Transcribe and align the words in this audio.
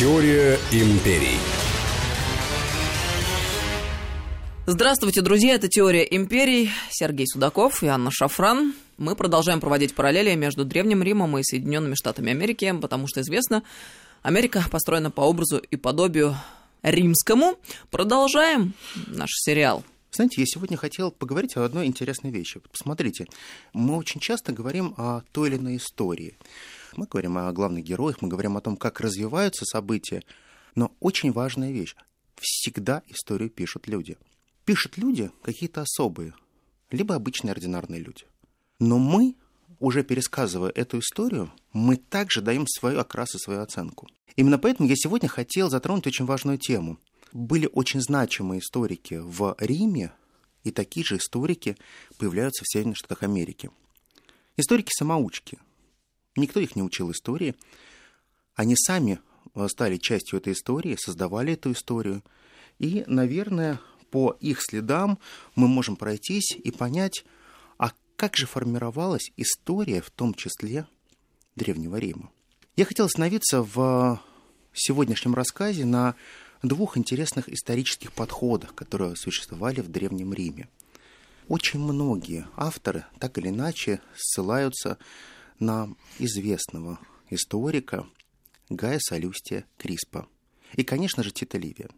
Теория 0.00 0.58
империй. 0.72 1.36
Здравствуйте, 4.64 5.20
друзья, 5.20 5.56
это 5.56 5.68
«Теория 5.68 6.04
империй». 6.04 6.70
Сергей 6.88 7.26
Судаков 7.26 7.82
и 7.82 7.86
Анна 7.86 8.10
Шафран. 8.10 8.72
Мы 8.96 9.14
продолжаем 9.14 9.60
проводить 9.60 9.94
параллели 9.94 10.34
между 10.36 10.64
Древним 10.64 11.02
Римом 11.02 11.36
и 11.36 11.42
Соединенными 11.42 11.96
Штатами 11.96 12.30
Америки, 12.30 12.74
потому 12.80 13.08
что 13.08 13.20
известно, 13.20 13.62
Америка 14.22 14.64
построена 14.70 15.10
по 15.10 15.20
образу 15.20 15.58
и 15.58 15.76
подобию 15.76 16.34
римскому. 16.82 17.58
Продолжаем 17.90 18.72
наш 19.06 19.28
сериал. 19.32 19.84
Знаете, 20.12 20.40
я 20.40 20.46
сегодня 20.46 20.78
хотел 20.78 21.10
поговорить 21.10 21.58
о 21.58 21.64
одной 21.66 21.84
интересной 21.84 22.30
вещи. 22.30 22.58
Посмотрите, 22.72 23.26
мы 23.74 23.98
очень 23.98 24.18
часто 24.22 24.52
говорим 24.52 24.94
о 24.96 25.20
той 25.32 25.50
или 25.50 25.56
иной 25.56 25.76
истории. 25.76 26.38
Мы 26.96 27.06
говорим 27.06 27.38
о 27.38 27.52
главных 27.52 27.84
героях, 27.84 28.22
мы 28.22 28.28
говорим 28.28 28.56
о 28.56 28.60
том, 28.60 28.76
как 28.76 29.00
развиваются 29.00 29.64
события. 29.64 30.22
Но 30.74 30.92
очень 31.00 31.32
важная 31.32 31.72
вещь. 31.72 31.94
Всегда 32.36 33.02
историю 33.08 33.50
пишут 33.50 33.86
люди. 33.88 34.16
Пишут 34.64 34.98
люди 34.98 35.30
какие-то 35.42 35.82
особые, 35.82 36.34
либо 36.90 37.14
обычные 37.14 37.52
ординарные 37.52 38.00
люди. 38.00 38.24
Но 38.78 38.98
мы, 38.98 39.36
уже 39.78 40.02
пересказывая 40.02 40.70
эту 40.70 41.00
историю, 41.00 41.52
мы 41.72 41.96
также 41.96 42.40
даем 42.40 42.66
свою 42.66 43.00
окрас 43.00 43.34
и 43.34 43.38
свою 43.38 43.60
оценку. 43.60 44.08
Именно 44.36 44.58
поэтому 44.58 44.88
я 44.88 44.94
сегодня 44.96 45.28
хотел 45.28 45.70
затронуть 45.70 46.06
очень 46.06 46.24
важную 46.24 46.58
тему. 46.58 46.98
Были 47.32 47.68
очень 47.72 48.00
значимые 48.00 48.60
историки 48.60 49.14
в 49.22 49.54
Риме, 49.58 50.12
и 50.64 50.70
такие 50.70 51.04
же 51.04 51.16
историки 51.16 51.76
появляются 52.18 52.64
в 52.64 52.68
Соединенных 52.68 52.98
Штатах 52.98 53.22
Америки. 53.22 53.70
Историки-самоучки– 54.56 55.58
Никто 56.36 56.60
их 56.60 56.76
не 56.76 56.82
учил 56.82 57.10
истории. 57.10 57.54
Они 58.54 58.76
сами 58.76 59.20
э, 59.54 59.68
стали 59.68 59.96
частью 59.96 60.38
этой 60.38 60.52
истории, 60.52 60.96
создавали 60.98 61.54
эту 61.54 61.72
историю. 61.72 62.22
И, 62.78 63.04
наверное, 63.06 63.80
по 64.10 64.36
их 64.40 64.62
следам 64.62 65.18
мы 65.54 65.68
можем 65.68 65.96
пройтись 65.96 66.52
и 66.52 66.70
понять, 66.70 67.24
а 67.78 67.92
как 68.16 68.36
же 68.36 68.46
формировалась 68.46 69.30
история, 69.36 70.00
в 70.00 70.10
том 70.10 70.34
числе 70.34 70.86
Древнего 71.56 71.96
Рима. 71.96 72.30
Я 72.76 72.84
хотел 72.84 73.06
остановиться 73.06 73.62
в 73.62 74.20
сегодняшнем 74.72 75.34
рассказе 75.34 75.84
на 75.84 76.14
двух 76.62 76.96
интересных 76.96 77.48
исторических 77.48 78.12
подходах, 78.12 78.74
которые 78.74 79.16
существовали 79.16 79.80
в 79.80 79.88
Древнем 79.88 80.32
Риме. 80.32 80.68
Очень 81.48 81.80
многие 81.80 82.46
авторы 82.56 83.04
так 83.18 83.36
или 83.38 83.48
иначе 83.48 84.00
ссылаются 84.16 84.98
на 85.60 85.94
известного 86.18 86.98
историка 87.28 88.06
Гая 88.68 88.98
Солюстия 88.98 89.66
Криспа. 89.78 90.26
И, 90.74 90.82
конечно 90.82 91.22
же, 91.22 91.30
Тита 91.30 91.58
Ливия. 91.58 91.90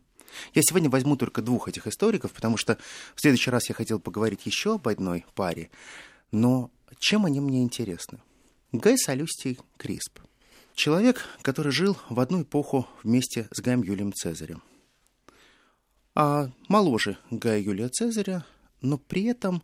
Я 0.55 0.63
сегодня 0.63 0.91
возьму 0.91 1.17
только 1.17 1.43
двух 1.43 1.69
этих 1.69 1.87
историков, 1.87 2.33
потому 2.33 2.57
что 2.57 2.79
в 3.15 3.21
следующий 3.21 3.51
раз 3.51 3.69
я 3.69 3.75
хотел 3.75 4.01
поговорить 4.01 4.47
еще 4.47 4.75
об 4.75 4.89
одной 4.89 5.25
паре, 5.35 5.71
но 6.31 6.71
чем 6.99 7.27
они 7.27 7.41
мне 7.41 7.63
интересны? 7.63 8.21
Гай 8.73 8.97
Солюстий 8.97 9.59
Крисп. 9.77 10.21
Человек, 10.75 11.27
который 11.43 11.71
жил 11.71 11.99
в 12.09 12.19
одну 12.19 12.43
эпоху 12.43 12.89
вместе 13.03 13.47
с 13.53 13.61
Гаем 13.61 13.83
Юлием 13.83 14.15
Цезарем. 14.15 14.63
А 16.15 16.51
моложе 16.69 17.19
Гая 17.31 17.61
Юлия 17.61 17.89
Цезаря, 17.89 18.47
но 18.81 18.97
при 18.97 19.25
этом 19.25 19.63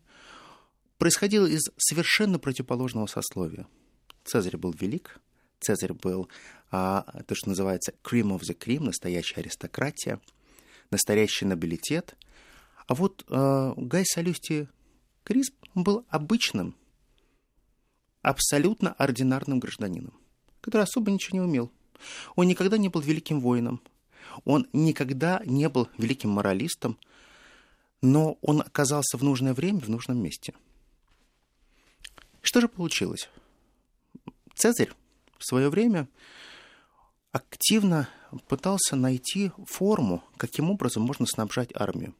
происходил 0.99 1.47
из 1.47 1.61
совершенно 1.77 2.37
противоположного 2.37 3.07
сословия– 3.07 3.67
Цезарь 4.29 4.57
был 4.57 4.71
велик, 4.71 5.19
Цезарь 5.59 5.93
был 5.93 6.29
а, 6.69 7.01
то, 7.25 7.33
что 7.33 7.49
называется 7.49 7.93
cream 8.03 8.29
of 8.37 8.41
the 8.41 8.55
cream, 8.55 8.83
настоящая 8.83 9.41
аристократия, 9.41 10.19
настоящий 10.91 11.45
нобилитет. 11.45 12.15
А 12.85 12.93
вот 12.93 13.25
а, 13.27 13.73
Гай 13.75 14.05
Солюстий 14.05 14.67
Крисп 15.23 15.55
был 15.73 16.05
обычным, 16.09 16.75
абсолютно 18.21 18.93
ординарным 18.93 19.59
гражданином, 19.59 20.13
который 20.61 20.83
особо 20.83 21.09
ничего 21.09 21.39
не 21.39 21.41
умел. 21.41 21.71
Он 22.35 22.47
никогда 22.47 22.77
не 22.77 22.87
был 22.87 23.01
великим 23.01 23.41
воином, 23.41 23.81
он 24.45 24.67
никогда 24.73 25.41
не 25.43 25.67
был 25.69 25.89
великим 25.97 26.29
моралистом, 26.29 26.99
но 28.03 28.37
он 28.43 28.61
оказался 28.61 29.17
в 29.17 29.23
нужное 29.23 29.55
время 29.55 29.79
в 29.79 29.89
нужном 29.89 30.21
месте. 30.21 30.53
Что 32.41 32.61
же 32.61 32.67
получилось? 32.67 33.27
Цезарь 34.59 34.91
в 35.37 35.45
свое 35.45 35.69
время 35.69 36.09
активно 37.31 38.09
пытался 38.49 38.97
найти 38.97 39.51
форму, 39.65 40.21
каким 40.35 40.69
образом 40.69 41.03
можно 41.03 41.25
снабжать 41.25 41.69
армию. 41.73 42.13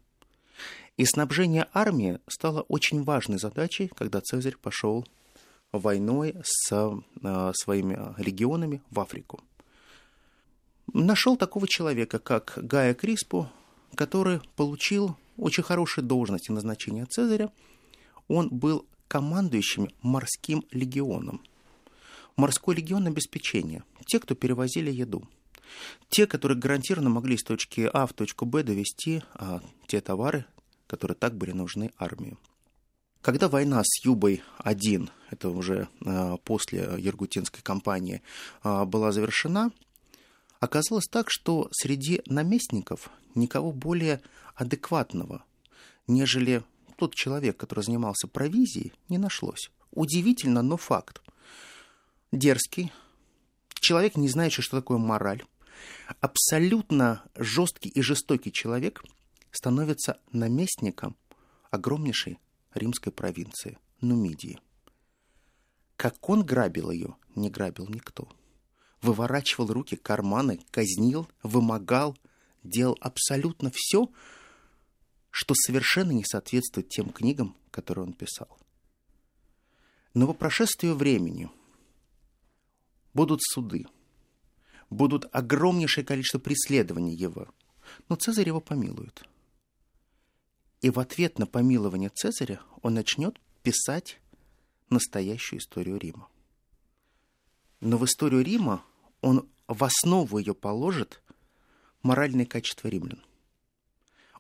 И 0.96 1.04
снабжение 1.04 1.68
армии 1.74 2.20
стало 2.30 2.62
очень 2.62 3.04
важной 3.04 3.40
задачей, 3.40 3.92
когда 3.94 4.22
Цезарь 4.22 4.56
пошел 4.56 5.06
войной 5.74 6.38
с 6.42 6.72
э, 6.72 7.52
своими 7.56 8.14
регионами 8.18 8.82
в 8.90 9.02
Африку. 9.02 9.42
Нашел 10.94 11.36
такого 11.36 11.68
человека, 11.68 12.20
как 12.20 12.54
Гая 12.56 12.94
Криспу, 12.94 13.50
который 13.96 14.40
получил 14.56 15.18
очень 15.36 15.64
хорошие 15.64 16.06
должности 16.06 16.52
назначения 16.52 17.06
Цезаря. 17.06 17.52
Он 18.30 18.48
был 18.48 18.86
командующим 19.10 19.90
морским 20.02 20.64
легионом 20.72 21.42
морской 22.36 22.76
легион 22.76 23.08
обеспечения, 23.08 23.84
те, 24.06 24.20
кто 24.20 24.36
перевозили 24.36 24.92
еду. 24.92 25.28
Те, 26.10 26.26
которые 26.26 26.58
гарантированно 26.58 27.10
могли 27.10 27.38
с 27.38 27.44
точки 27.44 27.90
А 27.94 28.08
в 28.08 28.14
точку 28.14 28.46
Б 28.46 28.64
довести 28.64 29.22
а, 29.34 29.62
те 29.88 30.02
товары, 30.02 30.46
которые 30.88 31.16
так 31.16 31.36
были 31.36 31.52
нужны 31.52 31.92
армии. 31.98 32.38
Когда 33.22 33.50
война 33.50 33.82
с 33.84 34.06
Юбой-1, 34.06 35.10
это 35.30 35.50
уже 35.50 35.88
а, 36.06 36.38
после 36.38 36.96
Ергутинской 36.98 37.62
кампании, 37.62 38.22
а, 38.64 38.86
была 38.86 39.12
завершена, 39.12 39.72
оказалось 40.60 41.08
так, 41.08 41.30
что 41.30 41.70
среди 41.72 42.22
наместников 42.26 43.10
никого 43.36 43.72
более 43.72 44.22
адекватного, 44.56 45.44
нежели 46.08 46.64
тот 46.98 47.14
человек, 47.14 47.58
который 47.58 47.84
занимался 47.84 48.28
провизией, 48.28 48.94
не 49.10 49.18
нашлось. 49.18 49.70
Удивительно, 49.92 50.62
но 50.62 50.78
факт 50.78 51.22
дерзкий, 52.32 52.92
человек, 53.76 54.16
не 54.16 54.30
знающий, 54.30 54.62
что 54.62 54.78
такое 54.78 54.98
мораль, 54.98 55.44
абсолютно 56.20 57.24
жесткий 57.36 57.90
и 57.90 58.02
жестокий 58.02 58.52
человек 58.52 59.04
становится 59.52 60.20
наместником 60.32 61.16
огромнейшей 61.72 62.40
римской 62.74 63.12
провинции 63.12 63.78
Нумидии. 64.02 64.60
Как 65.96 66.30
он 66.30 66.46
грабил 66.46 66.92
ее, 66.92 67.16
не 67.36 67.50
грабил 67.50 67.88
никто. 67.88 68.30
Выворачивал 69.02 69.68
руки, 69.68 69.96
карманы, 69.96 70.60
казнил, 70.72 71.28
вымогал, 71.44 72.18
делал 72.64 72.98
абсолютно 73.02 73.72
все, 73.74 74.10
что 75.32 75.54
совершенно 75.56 76.12
не 76.12 76.24
соответствует 76.24 76.90
тем 76.90 77.10
книгам, 77.10 77.56
которые 77.72 78.06
он 78.06 78.14
писал. 78.14 78.58
Но 80.14 80.28
по 80.28 80.34
прошествию 80.34 80.96
времени– 80.96 81.50
будут 83.14 83.42
суды, 83.42 83.86
будут 84.90 85.28
огромнейшее 85.32 86.06
количество 86.06 86.40
преследований 86.40 87.16
его. 87.16 87.48
Но 88.08 88.16
Цезарь 88.16 88.48
его 88.48 88.62
помилует. 88.62 89.24
И 90.82 90.90
в 90.90 91.00
ответ 91.00 91.40
на 91.40 91.46
помилование 91.46 92.10
Цезаря 92.10 92.62
он 92.82 92.94
начнет 92.94 93.40
писать 93.64 94.20
настоящую 94.90 95.60
историю 95.60 95.98
Рима. 95.98 96.28
Но 97.82 97.98
в 97.98 98.06
историю 98.06 98.44
Рима 98.44 98.84
он 99.22 99.50
в 99.68 99.84
основу 99.84 100.38
ее 100.38 100.54
положит 100.54 101.22
моральные 102.02 102.46
качества 102.46 102.88
римлян. 102.88 103.24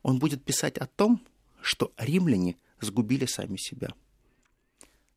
Он 0.01 0.17
будет 0.17 0.43
писать 0.43 0.77
о 0.77 0.87
том, 0.87 1.21
что 1.61 1.93
римляне 1.97 2.57
сгубили 2.79 3.25
сами 3.25 3.57
себя. 3.57 3.93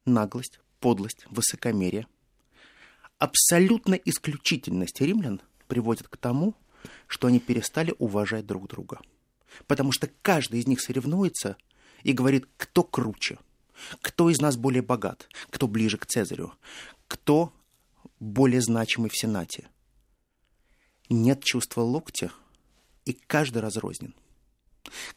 Наглость, 0.04 0.58
подлость, 0.80 1.24
высокомерие– 1.30 2.08
абсолютная 3.22 4.00
исключительность 4.04 5.00
римлян 5.00 5.40
приводит 5.68 6.08
к 6.08 6.16
тому, 6.16 6.56
что 7.06 7.28
они 7.28 7.38
перестали 7.38 7.94
уважать 8.00 8.46
друг 8.46 8.66
друга. 8.66 9.00
Потому 9.68 9.92
что 9.92 10.10
каждый 10.22 10.58
из 10.58 10.66
них 10.66 10.80
соревнуется 10.80 11.56
и 12.02 12.12
говорит, 12.14 12.48
кто 12.56 12.82
круче, 12.82 13.38
кто 14.00 14.28
из 14.28 14.40
нас 14.40 14.56
более 14.56 14.82
богат, 14.82 15.28
кто 15.50 15.68
ближе 15.68 15.98
к 15.98 16.06
Цезарю, 16.06 16.54
кто 17.06 17.52
более 18.18 18.60
значимый 18.60 19.08
в 19.08 19.16
Сенате. 19.16 19.68
Нет 21.08 21.44
чувства 21.44 21.82
локтя, 21.82 22.32
и 23.04 23.12
каждый 23.12 23.62
разрознен. 23.62 24.16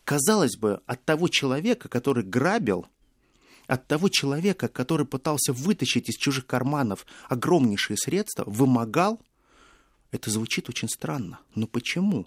Казалось 0.03 0.57
бы, 0.57 0.79
от 0.85 1.03
того 1.05 1.27
человека, 1.27 1.89
который 1.89 2.23
грабил, 2.23 2.85
от 3.67 3.87
того 3.87 4.09
человека, 4.09 4.67
который 4.67 5.05
пытался 5.05 5.53
вытащить 5.53 6.09
из 6.09 6.15
чужих 6.15 6.45
карманов 6.45 7.05
огромнейшие 7.29 7.97
средства, 7.97 8.43
вымогал, 8.45 9.21
Это 10.11 10.29
звучит 10.29 10.69
очень 10.69 10.87
странно. 10.87 11.39
Но 11.55 11.67
почему? 11.67 12.25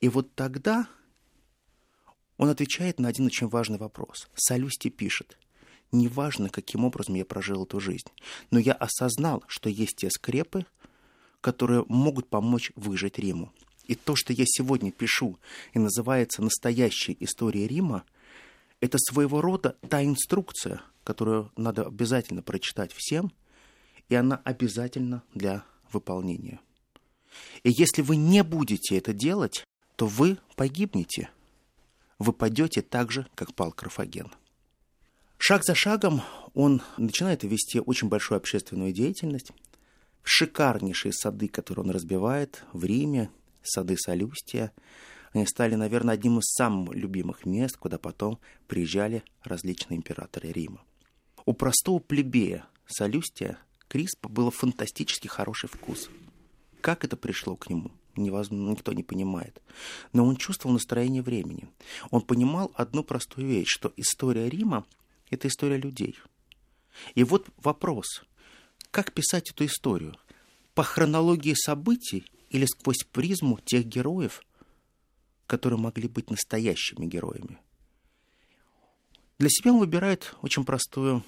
И 0.00 0.08
вот 0.08 0.34
тогда 0.34 0.88
он 2.36 2.48
отвечает 2.48 2.98
на 2.98 3.08
один 3.08 3.26
очень 3.26 3.48
важный 3.48 3.78
вопрос. 3.78 4.28
Солюсти 4.34 4.90
пишет. 4.90 5.38
Неважно, 5.92 6.48
каким 6.48 6.84
образом 6.84 7.14
я 7.14 7.24
прожил 7.24 7.64
эту 7.64 7.78
жизнь, 7.78 8.08
но 8.50 8.58
я 8.58 8.72
осознал, 8.72 9.44
что 9.46 9.68
есть 9.68 9.96
те 9.96 10.10
скрепы, 10.10 10.66
которые 11.40 11.84
могут 11.88 12.28
помочь 12.28 12.72
выжить 12.74 13.18
Риму. 13.18 13.52
И 13.86 13.94
то, 13.94 14.16
что 14.16 14.32
я 14.32 14.44
сегодня 14.46 14.90
пишу 14.90 15.38
и 15.74 15.78
называется 15.78 16.42
«Настоящая 16.42 17.16
история 17.20 17.68
Рима», 17.68 18.04
это 18.84 18.98
своего 18.98 19.40
рода 19.40 19.76
та 19.88 20.04
инструкция, 20.04 20.82
которую 21.04 21.50
надо 21.56 21.86
обязательно 21.86 22.42
прочитать 22.42 22.92
всем, 22.94 23.32
и 24.10 24.14
она 24.14 24.42
обязательна 24.44 25.22
для 25.32 25.64
выполнения. 25.90 26.60
И 27.62 27.70
если 27.70 28.02
вы 28.02 28.16
не 28.16 28.42
будете 28.42 28.98
это 28.98 29.14
делать, 29.14 29.64
то 29.96 30.06
вы 30.06 30.36
погибнете. 30.54 31.30
Вы 32.18 32.34
падете 32.34 32.82
так 32.82 33.10
же, 33.10 33.26
как 33.34 33.54
пал 33.54 33.72
Карфаген. 33.72 34.30
Шаг 35.38 35.64
за 35.64 35.74
шагом 35.74 36.20
он 36.52 36.82
начинает 36.98 37.42
вести 37.42 37.80
очень 37.80 38.08
большую 38.08 38.36
общественную 38.36 38.92
деятельность. 38.92 39.52
Шикарнейшие 40.22 41.14
сады, 41.14 41.48
которые 41.48 41.86
он 41.86 41.90
разбивает 41.90 42.64
в 42.74 42.84
Риме, 42.84 43.30
сады 43.62 43.96
Солюстия, 43.96 44.72
они 45.34 45.46
стали, 45.46 45.74
наверное, 45.74 46.14
одним 46.14 46.38
из 46.38 46.44
самых 46.44 46.94
любимых 46.94 47.44
мест, 47.44 47.76
куда 47.76 47.98
потом 47.98 48.38
приезжали 48.68 49.24
различные 49.42 49.98
императоры 49.98 50.52
Рима. 50.52 50.80
У 51.44 51.52
простого 51.52 51.98
плебея 51.98 52.66
Солюстия 52.86 53.58
Криспа 53.88 54.28
было 54.28 54.52
фантастически 54.52 55.26
хороший 55.26 55.68
вкус. 55.68 56.08
Как 56.80 57.04
это 57.04 57.16
пришло 57.16 57.56
к 57.56 57.68
нему, 57.68 57.90
невозможно, 58.14 58.70
никто 58.70 58.92
не 58.92 59.02
понимает. 59.02 59.60
Но 60.12 60.24
он 60.24 60.36
чувствовал 60.36 60.74
настроение 60.74 61.22
времени. 61.22 61.68
Он 62.10 62.22
понимал 62.22 62.70
одну 62.74 63.02
простую 63.02 63.48
вещь, 63.48 63.68
что 63.68 63.92
история 63.96 64.48
Рима– 64.48 64.86
это 65.30 65.48
история 65.48 65.78
людей. 65.78 66.16
И 67.16 67.24
вот 67.24 67.48
вопрос, 67.56 68.22
как 68.92 69.12
писать 69.12 69.50
эту 69.50 69.66
историю? 69.66 70.14
По 70.74 70.84
хронологии 70.84 71.54
событий 71.54 72.24
или 72.50 72.66
сквозь 72.66 73.02
призму 73.10 73.58
тех 73.64 73.84
героев– 73.84 74.40
которые 75.46 75.78
могли 75.78 76.08
быть 76.08 76.30
настоящими 76.30 77.06
героями. 77.06 77.58
Для 79.38 79.48
себя 79.48 79.72
он 79.72 79.80
выбирает 79.80 80.34
очень 80.42 80.64
простую 80.64 81.24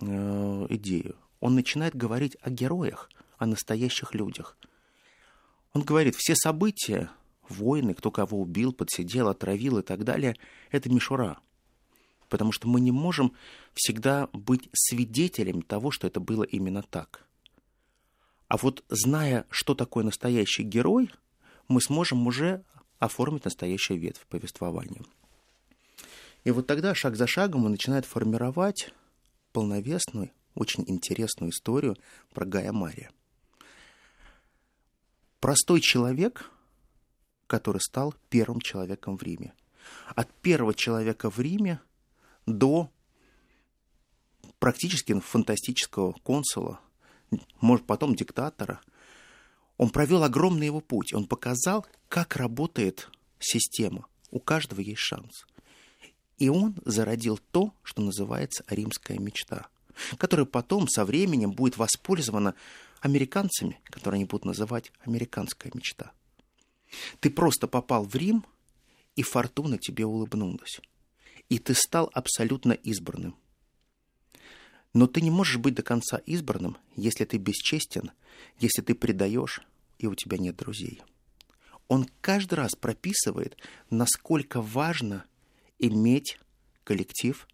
э, 0.00 0.66
идею. 0.70 1.16
Он 1.40 1.54
начинает 1.54 1.94
говорить 1.94 2.36
о 2.40 2.50
героях, 2.50 3.10
о 3.38 3.46
настоящих 3.46 4.14
людях. 4.14 4.56
Он 5.72 5.82
говорит, 5.82 6.14
все 6.16 6.34
события, 6.34 7.10
войны, 7.48 7.94
кто 7.94 8.10
кого 8.10 8.40
убил, 8.40 8.72
подсидел, 8.72 9.28
отравил 9.28 9.78
и 9.78 9.82
так 9.82 10.04
далее, 10.04 10.36
это 10.70 10.90
мишура. 10.90 11.38
Потому 12.28 12.52
что 12.52 12.68
мы 12.68 12.80
не 12.80 12.90
можем 12.90 13.34
всегда 13.74 14.28
быть 14.32 14.68
свидетелем 14.72 15.62
того, 15.62 15.90
что 15.90 16.06
это 16.06 16.20
было 16.20 16.42
именно 16.42 16.82
так. 16.82 17.26
А 18.48 18.56
вот 18.56 18.84
зная, 18.88 19.46
что 19.50 19.74
такое 19.74 20.04
настоящий 20.04 20.62
герой, 20.62 21.10
мы 21.68 21.80
сможем 21.80 22.26
уже 22.26 22.64
оформить 23.04 23.44
настоящую 23.44 24.00
ветвь 24.00 24.26
повествования. 24.26 25.02
И 26.44 26.50
вот 26.50 26.66
тогда 26.66 26.94
шаг 26.94 27.16
за 27.16 27.26
шагом 27.26 27.64
он 27.64 27.72
начинает 27.72 28.06
формировать 28.06 28.92
полновесную, 29.52 30.30
очень 30.54 30.84
интересную 30.86 31.50
историю 31.50 31.96
про 32.32 32.44
Гая 32.46 32.72
Мария. 32.72 33.10
Простой 35.40 35.80
человек, 35.80 36.50
который 37.46 37.80
стал 37.80 38.14
первым 38.30 38.60
человеком 38.60 39.18
в 39.18 39.22
Риме. 39.22 39.52
От 40.14 40.32
первого 40.40 40.74
человека 40.74 41.30
в 41.30 41.38
Риме 41.38 41.80
до 42.46 42.90
практически 44.58 45.18
фантастического 45.20 46.12
консула, 46.22 46.80
может, 47.60 47.86
потом 47.86 48.14
диктатора– 48.14 48.80
он 49.76 49.90
провел 49.90 50.22
огромный 50.22 50.66
его 50.66 50.80
путь. 50.80 51.12
Он 51.12 51.26
показал, 51.26 51.86
как 52.08 52.36
работает 52.36 53.08
система. 53.38 54.06
У 54.30 54.40
каждого 54.40 54.80
есть 54.80 55.00
шанс. 55.00 55.46
И 56.38 56.48
он 56.48 56.76
зародил 56.84 57.38
то, 57.50 57.72
что 57.82 58.02
называется 58.02 58.64
римская 58.68 59.18
мечта, 59.18 59.68
которая 60.18 60.46
потом 60.46 60.88
со 60.88 61.04
временем 61.04 61.52
будет 61.52 61.76
воспользована 61.76 62.54
американцами, 63.00 63.80
которые 63.84 64.18
они 64.18 64.24
будут 64.24 64.44
называть 64.44 64.92
американская 65.00 65.70
мечта. 65.74 66.12
Ты 67.20 67.30
просто 67.30 67.68
попал 67.68 68.04
в 68.04 68.14
Рим, 68.14 68.44
и 69.16 69.22
фортуна 69.22 69.78
тебе 69.78 70.06
улыбнулась. 70.06 70.80
И 71.48 71.58
ты 71.58 71.74
стал 71.74 72.10
абсолютно 72.14 72.72
избранным. 72.72 73.36
Но 74.94 75.08
ты 75.08 75.20
не 75.20 75.30
можешь 75.30 75.58
быть 75.58 75.74
до 75.74 75.82
конца 75.82 76.18
избранным, 76.24 76.78
если 76.96 77.24
ты 77.24 77.36
бесчестен, 77.36 78.12
если 78.58 78.80
ты 78.80 78.94
предаешь, 78.94 79.60
и 79.98 80.06
у 80.06 80.14
тебя 80.14 80.38
нет 80.38 80.56
друзей. 80.56 81.02
Он 81.88 82.08
каждый 82.20 82.54
раз 82.54 82.74
прописывает, 82.74 83.56
насколько 83.90 84.62
важно 84.62 85.24
иметь 85.78 86.38
коллектив, 86.84 87.46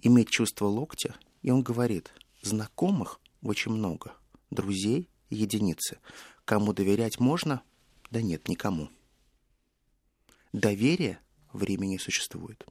иметь 0.00 0.30
чувство 0.30 0.66
локтя. 0.66 1.16
И 1.42 1.50
он 1.50 1.62
говорит, 1.62 2.12
знакомых 2.40 3.20
очень 3.42 3.72
много, 3.72 4.14
друзей 4.50 5.08
единицы. 5.30 5.98
Кому 6.44 6.72
доверять 6.72 7.18
можно? 7.18 7.62
Да 8.10 8.22
нет, 8.22 8.48
никому. 8.48 8.90
Доверие 10.52 11.18
в 11.52 11.64
Риме 11.64 11.88
не 11.88 11.98
существует. 11.98 12.64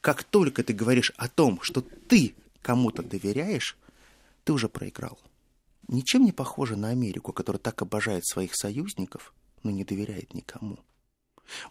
Как 0.00 0.22
только 0.22 0.62
ты 0.62 0.72
говоришь 0.72 1.12
о 1.16 1.28
том, 1.28 1.60
что 1.62 1.80
ты 1.80 2.34
кому-то 2.62 3.02
доверяешь, 3.02 3.76
ты 4.44 4.52
уже 4.52 4.68
проиграл. 4.68 5.18
Ничем 5.88 6.24
не 6.24 6.32
похоже 6.32 6.76
на 6.76 6.88
Америку, 6.88 7.32
которая 7.32 7.60
так 7.60 7.82
обожает 7.82 8.24
своих 8.26 8.54
союзников, 8.54 9.34
но 9.62 9.70
не 9.70 9.84
доверяет 9.84 10.32
никому. 10.32 10.78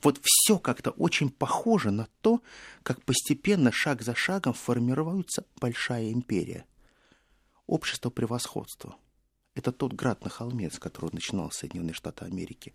Вот 0.02 0.20
все 0.22 0.60
как-то 0.60 0.92
очень 0.92 1.30
похоже 1.30 1.92
на 1.92 2.08
то, 2.22 2.42
как 2.84 3.04
постепенно, 3.04 3.72
шаг 3.72 4.02
за 4.02 4.14
шагом, 4.16 4.54
формируется 4.54 5.46
большая 5.60 6.12
империя. 6.12 6.66
Общество 7.68 8.10
превосходства. 8.10 8.96
Это 9.56 9.72
тот 9.72 9.94
град 9.94 10.24
на 10.24 10.30
холме, 10.30 10.70
с 10.70 10.80
которого 10.80 11.12
начинал 11.14 11.52
Соединенные 11.52 11.94
Штаты 11.94 12.26
Америки. 12.26 12.74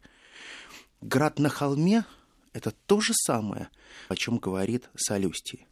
Град 1.01 1.39
на 1.39 1.49
холме– 1.49 2.05
это 2.53 2.73
то 2.87 3.01
же 3.01 3.13
самое, 3.15 3.69
о 4.09 4.17
чем 4.17 4.39
говорит 4.39 4.89
Солюстий. 4.97 5.67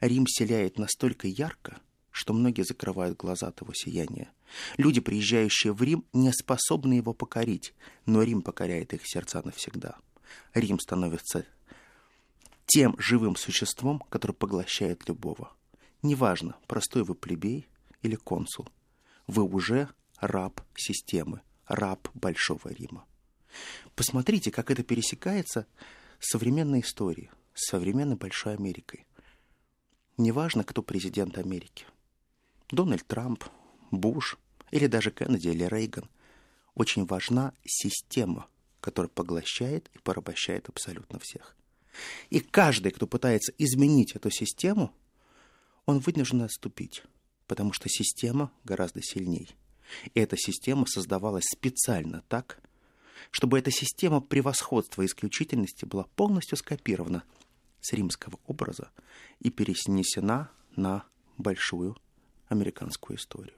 Рим 0.00 0.26
селяет 0.26 0.78
настолько 0.78 1.26
ярко, 1.26 1.78
что 2.10 2.32
многие 2.32 2.62
закрывают 2.62 3.18
глаза 3.18 3.48
от 3.48 3.60
его 3.60 3.72
сияния. 3.74 4.30
Люди, 4.76 5.00
приезжающие 5.00 5.72
в 5.72 5.82
Рим, 5.82 6.04
не 6.12 6.32
способны 6.32 6.94
его 6.94 7.12
покорить, 7.12 7.74
но 8.04 8.22
Рим 8.22 8.42
покоряет 8.42 8.94
их 8.94 9.02
сердца 9.04 9.42
навсегда. 9.44 9.96
Рим 10.54 10.78
становится 10.78 11.44
тем 12.66 12.94
живым 12.98 13.36
существом, 13.36 14.00
которое 14.08 14.34
поглощает 14.34 15.08
любого. 15.08 15.52
Неважно, 16.02 16.56
простой 16.66 17.04
вы 17.04 17.14
плебей 17.14 17.68
или 18.02 18.16
консул, 18.16 18.68
вы 19.26 19.42
уже 19.42 19.88
раб 20.18 20.60
системы, 20.74 21.40
раб 21.66 22.08
Большого 22.14 22.68
Рима. 22.68 23.04
Посмотрите, 23.94 24.50
как 24.50 24.70
это 24.70 24.82
пересекается 24.82 25.66
с 26.18 26.30
современной 26.30 26.80
историей, 26.80 27.30
с 27.54 27.70
современной 27.70 28.16
Большой 28.16 28.54
Америкой. 28.54 29.06
Неважно, 30.16 30.64
кто 30.64 30.82
президент 30.82 31.36
Америки. 31.36 31.84
Дональд 32.70 33.06
Трамп, 33.06 33.44
Буш 33.90 34.38
или 34.70 34.86
даже 34.86 35.10
Кеннеди 35.10 35.48
или 35.48 35.64
Рейган. 35.64 36.08
Очень 36.74 37.04
важна 37.04 37.52
система, 37.64 38.46
которая 38.80 39.10
поглощает 39.10 39.90
и 39.94 39.98
порабощает 39.98 40.68
абсолютно 40.68 41.18
всех. 41.18 41.54
И 42.30 42.40
каждый, 42.40 42.92
кто 42.92 43.06
пытается 43.06 43.52
изменить 43.58 44.16
эту 44.16 44.30
систему, 44.30 44.92
он 45.84 45.98
вынужден 45.98 46.42
отступить, 46.42 47.02
потому 47.46 47.72
что 47.72 47.88
система 47.88 48.50
гораздо 48.64 49.02
сильней. 49.02 49.54
И 50.14 50.20
эта 50.20 50.36
система 50.36 50.86
создавалась 50.86 51.44
специально 51.44 52.22
так, 52.28 52.60
чтобы 53.30 53.58
эта 53.58 53.70
система 53.70 54.20
превосходства 54.20 55.02
и 55.02 55.06
исключительности 55.06 55.84
была 55.84 56.04
полностью 56.16 56.56
скопирована 56.56 57.22
с 57.86 57.92
римского 57.92 58.38
образа 58.46 58.90
и 59.38 59.50
перенесена 59.50 60.50
на 60.74 61.04
большую 61.38 61.96
американскую 62.48 63.16
историю. 63.16 63.54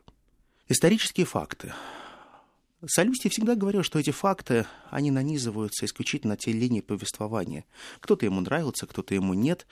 Исторические 0.68 1.24
факты. 1.24 1.72
Солюстий 2.86 3.30
всегда 3.30 3.54
говорил, 3.54 3.82
что 3.82 3.98
эти 3.98 4.10
факты, 4.10 4.66
они 4.90 5.10
нанизываются 5.10 5.86
исключительно 5.86 6.34
на 6.34 6.36
те 6.36 6.52
линии 6.52 6.80
повествования. 6.80 7.64
Кто-то 8.00 8.26
ему 8.26 8.40
нравился, 8.40 8.86
кто-то 8.86 9.14
ему 9.14 9.34
нет. 9.34 9.66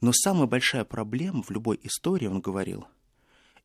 Но 0.00 0.12
самая 0.12 0.46
большая 0.46 0.84
проблема 0.84 1.42
в 1.42 1.50
любой 1.50 1.80
истории, 1.82 2.26
он 2.26 2.40
говорил, 2.40 2.86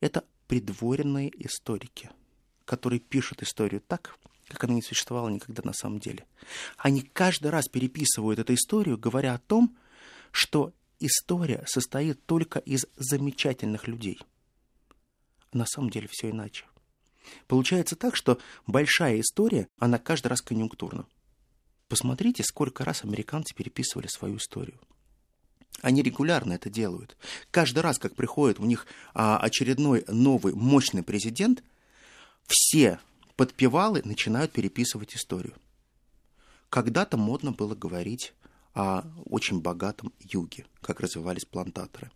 это 0.00 0.24
придворенные 0.48 1.30
историки, 1.44 2.10
которые 2.64 3.00
пишут 3.00 3.42
историю 3.42 3.82
так, 3.86 4.18
как 4.48 4.64
она 4.64 4.74
не 4.74 4.82
существовала 4.82 5.28
никогда 5.28 5.62
на 5.62 5.72
самом 5.72 6.00
деле. 6.00 6.26
Они 6.78 7.02
каждый 7.02 7.50
раз 7.50 7.68
переписывают 7.68 8.38
эту 8.38 8.54
историю, 8.54 8.98
говоря 8.98 9.34
о 9.34 9.38
том, 9.38 9.76
что 10.32 10.72
история 10.98 11.64
состоит 11.66 12.24
только 12.26 12.58
из 12.58 12.86
замечательных 12.96 13.86
людей. 13.86 14.20
на 15.52 15.64
самом 15.64 15.88
деле 15.88 16.06
все 16.10 16.30
иначе. 16.30 16.66
Получается 17.46 17.96
так, 17.96 18.14
что 18.14 18.38
большая 18.66 19.20
история, 19.20 19.68
она 19.78 19.98
каждый 19.98 20.28
раз 20.28 20.42
конъюнктурна. 20.42 21.06
Посмотрите, 21.88 22.42
сколько 22.42 22.84
раз 22.84 23.04
американцы 23.04 23.54
переписывали 23.54 24.06
свою 24.08 24.36
историю. 24.36 24.78
Они 25.82 26.02
регулярно 26.02 26.54
это 26.54 26.70
делают. 26.70 27.16
Каждый 27.50 27.80
раз, 27.80 27.98
как 27.98 28.14
приходит 28.14 28.58
у 28.58 28.64
них 28.64 28.86
а, 29.14 29.38
очередной 29.38 30.04
новый 30.08 30.54
мощный 30.54 31.02
президент, 31.02 31.62
все 32.46 32.98
подпевалы 33.36 34.02
начинают 34.04 34.52
переписывать 34.52 35.14
историю. 35.14 35.54
Когда-то 36.70 37.16
модно 37.16 37.52
было 37.52 37.74
говорить 37.74 38.32
о 38.76 39.02
очень 39.24 39.60
богатом 39.60 40.12
юге, 40.20 40.66
как 40.80 41.00
развивались 41.00 41.44
плантаторы. 41.44 42.10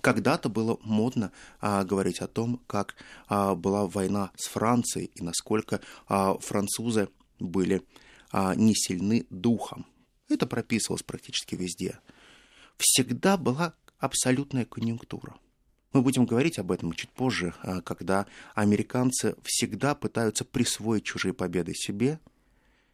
Когда-то 0.00 0.48
было 0.48 0.78
модно 0.82 1.30
а, 1.60 1.84
говорить 1.84 2.20
о 2.20 2.26
том, 2.26 2.60
как 2.66 2.96
а, 3.28 3.54
была 3.54 3.86
война 3.86 4.32
с 4.36 4.48
Францией 4.48 5.10
и 5.14 5.22
насколько 5.22 5.80
а, 6.08 6.38
французы 6.38 7.08
были 7.38 7.82
а, 8.32 8.54
не 8.54 8.74
сильны 8.74 9.26
духом. 9.30 9.86
Это 10.28 10.46
прописывалось 10.46 11.02
практически 11.02 11.54
везде. 11.54 12.00
Всегда 12.78 13.36
была 13.36 13.74
абсолютная 13.98 14.64
конъюнктура. 14.64 15.36
Мы 15.92 16.02
будем 16.02 16.26
говорить 16.26 16.58
об 16.58 16.72
этом 16.72 16.92
чуть 16.92 17.10
позже, 17.10 17.54
а, 17.62 17.80
когда 17.80 18.26
американцы 18.54 19.36
всегда 19.44 19.94
пытаются 19.94 20.44
присвоить 20.44 21.04
чужие 21.04 21.34
победы 21.34 21.74
себе, 21.74 22.18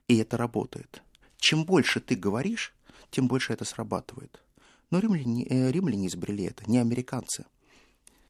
и 0.08 0.18
это 0.18 0.36
работает. 0.36 1.02
Чем 1.38 1.64
больше 1.64 2.00
ты 2.00 2.14
говоришь, 2.14 2.74
тем 3.12 3.28
больше 3.28 3.52
это 3.52 3.64
срабатывает. 3.64 4.42
Но 4.90 4.98
римляне, 4.98 5.46
э, 5.48 5.70
римляне 5.70 6.08
изобрели 6.08 6.44
это, 6.44 6.68
не 6.68 6.78
американцы. 6.78 7.44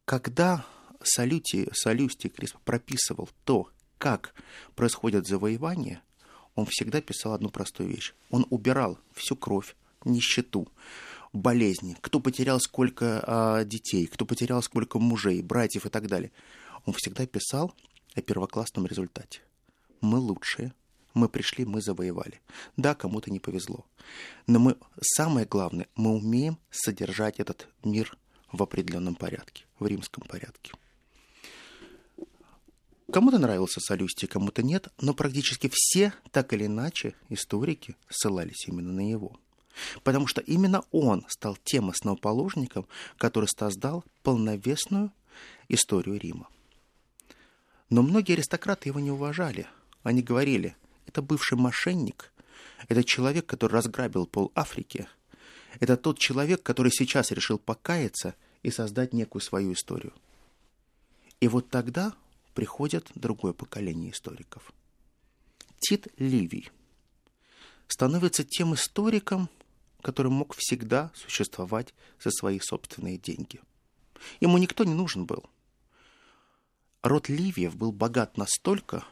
Когда 0.05 0.65
Салюти, 1.01 1.69
Салюстий 1.73 2.29
Крисп 2.29 2.57
прописывал 2.63 3.29
то, 3.45 3.69
как 3.97 4.35
происходят 4.75 5.25
завоевания, 5.25 6.03
он 6.55 6.67
всегда 6.69 7.01
писал 7.01 7.33
одну 7.33 7.49
простую 7.49 7.89
вещь. 7.89 8.13
Он 8.29 8.45
убирал 8.49 8.99
всю 9.13 9.35
кровь, 9.35 9.75
нищету, 10.05 10.67
болезни, 11.31 11.97
кто 12.01 12.19
потерял 12.19 12.59
сколько 12.59 13.23
а, 13.25 13.63
детей, 13.63 14.05
кто 14.05 14.25
потерял 14.25 14.61
сколько 14.61 14.99
мужей, 14.99 15.41
братьев 15.41 15.85
и 15.85 15.89
так 15.89 16.07
далее. 16.07 16.31
Он 16.85 16.93
всегда 16.93 17.25
писал 17.25 17.73
о 18.13 18.21
первоклассном 18.21 18.85
результате. 18.85 19.41
Мы 20.01 20.19
лучшие, 20.19 20.73
мы 21.13 21.29
пришли, 21.29 21.65
мы 21.65 21.81
завоевали. 21.81 22.41
Да, 22.77 22.95
кому-то 22.95 23.31
не 23.31 23.39
повезло. 23.39 23.85
Но 24.47 24.59
мы, 24.59 24.77
самое 25.01 25.45
главное, 25.45 25.87
мы 25.95 26.11
умеем 26.11 26.57
содержать 26.71 27.39
этот 27.39 27.67
мир 27.83 28.17
в 28.51 28.61
определенном 28.63 29.15
порядке, 29.15 29.65
в 29.79 29.87
римском 29.87 30.23
порядке. 30.27 30.73
Кому-то 33.11 33.37
нравился 33.37 33.79
Солюстий, 33.79 34.27
кому-то 34.27 34.63
нет, 34.63 34.87
но 34.99 35.13
практически 35.13 35.69
все, 35.71 36.13
так 36.31 36.51
или 36.53 36.65
иначе, 36.65 37.13
историки 37.29 37.95
ссылались 38.09 38.67
именно 38.67 38.91
на 38.91 39.01
него. 39.01 39.37
Потому 40.03 40.25
что 40.27 40.41
именно 40.41 40.83
он 40.91 41.25
стал 41.27 41.57
тем 41.63 41.89
основоположником, 41.89 42.87
который 43.17 43.47
создал 43.55 44.03
полновесную 44.23 45.11
историю 45.67 46.19
Рима. 46.19 46.47
Но 47.89 48.01
многие 48.01 48.33
аристократы 48.33 48.89
его 48.89 48.99
не 48.99 49.11
уважали. 49.11 49.67
Они 50.01 50.23
говорили, 50.23 50.75
это 51.13 51.21
бывший 51.21 51.59
мошенник, 51.59 52.33
это 52.87 53.03
человек, 53.03 53.45
который 53.45 53.73
разграбил 53.73 54.25
пол 54.25 54.51
Африки, 54.55 55.07
это 55.79 55.95
тот 55.95 56.17
человек, 56.17 56.63
который 56.63 56.91
сейчас 56.91 57.29
решил 57.29 57.59
покаяться 57.59 58.33
и 58.63 58.71
создать 58.71 59.13
некую 59.13 59.43
свою 59.43 59.73
историю. 59.73 60.11
И 61.39 61.47
вот 61.47 61.69
тогда 61.69 62.13
приходит 62.55 63.11
другое 63.13 63.53
поколение 63.53 64.11
историков. 64.11 64.73
Тит 65.77 66.07
Ливий 66.17 66.71
становится 67.87 68.43
тем 68.43 68.73
историком, 68.73 69.49
который 70.01 70.31
мог 70.31 70.55
всегда 70.55 71.11
существовать 71.13 71.93
за 72.23 72.31
свои 72.31 72.59
собственные 72.59 73.19
деньги. 73.19 73.61
Ему 74.39 74.57
никто 74.57 74.83
не 74.83 74.95
нужен 74.95 75.25
был. 75.25 75.43
Род 77.03 77.29
Ливиев 77.29 77.75
был 77.75 77.91
богат 77.91 78.37
настолько, 78.37 79.05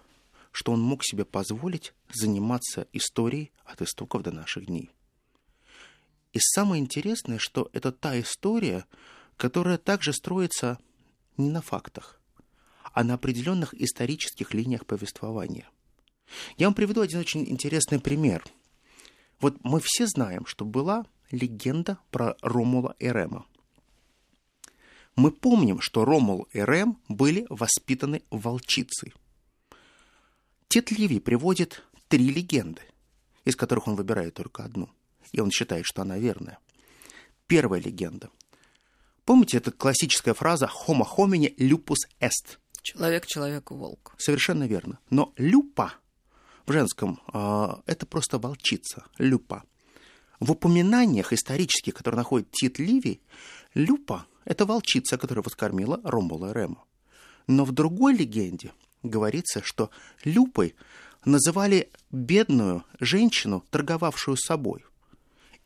что 0.51 0.71
он 0.71 0.81
мог 0.81 1.03
себе 1.03 1.25
позволить 1.25 1.93
заниматься 2.13 2.87
историей 2.93 3.51
от 3.65 3.81
истоков 3.81 4.23
до 4.23 4.31
наших 4.31 4.65
дней. 4.65 4.91
И 6.33 6.39
самое 6.39 6.81
интересное, 6.81 7.37
что 7.37 7.69
это 7.73 7.91
та 7.91 8.19
история, 8.19 8.85
которая 9.37 9.77
также 9.77 10.13
строится 10.13 10.77
не 11.37 11.49
на 11.49 11.61
фактах, 11.61 12.21
а 12.93 13.03
на 13.03 13.15
определенных 13.15 13.73
исторических 13.73 14.53
линиях 14.53 14.85
повествования. 14.85 15.69
Я 16.57 16.67
вам 16.67 16.73
приведу 16.73 17.01
один 17.01 17.19
очень 17.19 17.49
интересный 17.49 17.99
пример– 17.99 18.43
вот 19.41 19.57
мы 19.63 19.81
все 19.83 20.05
знаем, 20.05 20.45
что 20.45 20.65
была 20.65 21.03
легенда 21.31 21.97
про 22.11 22.37
Ромула 22.43 22.95
и 22.99 23.07
Рема. 23.07 23.45
Мы 25.15 25.31
помним, 25.31 25.81
что 25.81 26.05
Ромул 26.05 26.47
и 26.53 26.59
Рем 26.59 26.99
были 27.09 27.47
воспитаны 27.49 28.21
волчицей. 28.29 29.13
Тет 30.71 30.89
Ливий 30.89 31.19
приводит 31.19 31.83
три 32.07 32.29
легенды, 32.29 32.79
из 33.43 33.57
которых 33.57 33.89
он 33.89 33.97
выбирает 33.97 34.35
только 34.35 34.63
одну. 34.63 34.89
И 35.33 35.41
он 35.41 35.51
считает, 35.51 35.85
что 35.85 36.01
она 36.01 36.17
верная. 36.17 36.59
Первая 37.45 37.81
легенда. 37.81 38.29
Помните, 39.25 39.57
это 39.57 39.73
классическая 39.73 40.33
фраза 40.33 40.71
«homo 40.87 41.05
homini 41.17 41.53
lupus 41.57 42.07
est» 42.21 42.57
Человек 42.83 43.25
человеку 43.27 43.75
волк. 43.75 44.15
Совершенно 44.17 44.65
верно. 44.65 44.99
Но 45.09 45.33
люпа 45.35 45.95
в 46.65 46.71
женском, 46.71 47.19
а, 47.33 47.81
это 47.85 48.05
просто 48.05 48.39
волчица, 48.39 49.03
люпа. 49.17 49.65
В 50.39 50.53
упоминаниях 50.53 51.33
исторических, 51.33 51.95
которые 51.95 52.19
находит 52.19 52.49
Тит 52.51 52.79
Ливий, 52.79 53.21
люпа– 53.73 54.25
это 54.45 54.65
волчица, 54.65 55.17
которая 55.17 55.43
воскормила 55.43 55.99
Ромула 56.05 56.51
и 56.51 56.53
Рему. 56.53 56.85
Но 57.47 57.65
в 57.65 57.73
другой 57.73 58.13
легенде 58.15 58.71
говорится, 59.03 59.61
что 59.63 59.89
люпой 60.23 60.75
называли 61.25 61.89
бедную 62.11 62.83
женщину, 62.99 63.63
торговавшую 63.69 64.37
собой. 64.37 64.83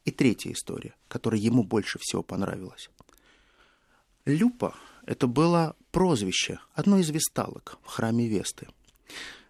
И 0.04 0.12
третья 0.12 0.52
история, 0.52 0.94
которая 1.08 1.40
ему 1.40 1.64
больше 1.64 1.98
всего 2.00 2.22
понравилась. 2.22 2.90
Люпа– 4.26 4.76
это 5.06 5.28
было 5.28 5.76
прозвище 5.92 6.60
одной 6.74 7.02
из 7.02 7.10
весталок 7.10 7.78
в 7.84 7.88
храме 7.88 8.28
Весты 8.28 8.68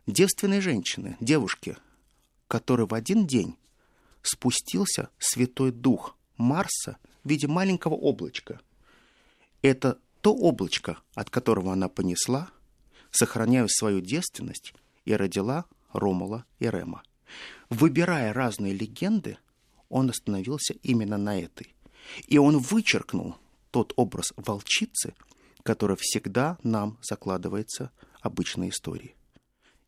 девственной 0.07 0.61
женщины, 0.61 1.17
девушки, 1.19 1.77
которой 2.47 2.87
в 2.87 2.93
один 2.93 3.25
день 3.25 3.57
спустился 4.21 5.09
Святой 5.17 5.71
Дух 5.71 6.15
Марса 6.37 6.97
в 7.23 7.29
виде 7.29 7.47
маленького 7.47 7.95
облачка. 7.95 8.59
Это 9.61 9.99
то 10.21 10.33
облачко, 10.33 10.99
от 11.15 11.29
которого 11.29 11.73
она 11.73 11.89
понесла, 11.89 12.49
сохраняя 13.15 13.67
свою 13.67 14.01
девственность, 14.01 14.73
и 15.05 15.13
родила 15.13 15.65
Ромула 15.93 16.45
и 16.59 16.65
Рема. 16.69 17.03
Выбирая 17.69 18.33
разные 18.33 18.73
легенды, 18.73 19.37
он 19.89 20.09
остановился 20.09 20.73
именно 20.83 21.17
на 21.17 21.39
этой. 21.39 21.73
И 22.27 22.37
он 22.37 22.59
вычеркнул 22.59 23.35
тот 23.71 23.93
образ 23.95 24.33
волчицы, 24.35 25.13
который 25.63 25.97
всегда 25.99 26.57
нам 26.63 26.97
закладывается 27.01 27.91
обычной 28.21 28.69
историей. 28.69 29.15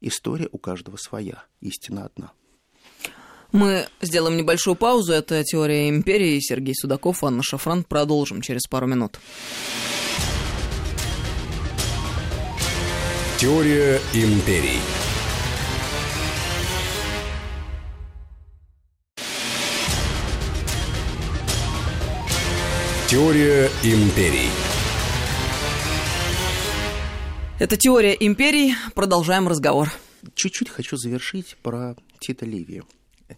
История 0.01 0.49
у 0.51 0.57
каждого 0.57 0.97
своя, 0.97 1.43
истина 1.61 2.05
одна. 2.05 2.31
Мы 3.51 3.87
сделаем 4.01 4.37
небольшую 4.37 4.75
паузу. 4.75 5.13
Это 5.13 5.43
«Теория 5.43 5.89
империи». 5.89 6.39
Сергей 6.39 6.75
Судаков, 6.75 7.23
Анна 7.23 7.41
Шафран. 7.43 7.83
Продолжим 7.83 8.41
через 8.41 8.63
пару 8.67 8.87
минут. 8.87 9.19
Теория 13.39 14.01
империй. 14.15 14.79
Теория 23.07 23.69
империй. 23.83 24.49
Это 27.59 27.77
«Теория 27.77 28.13
империй». 28.13 28.73
Продолжаем 28.95 29.47
разговор. 29.47 29.91
Чуть-чуть 30.33 30.69
хочу 30.69 30.97
завершить 30.97 31.57
про 31.61 31.95
Тита 32.17 32.47
Ливия. 32.47 32.85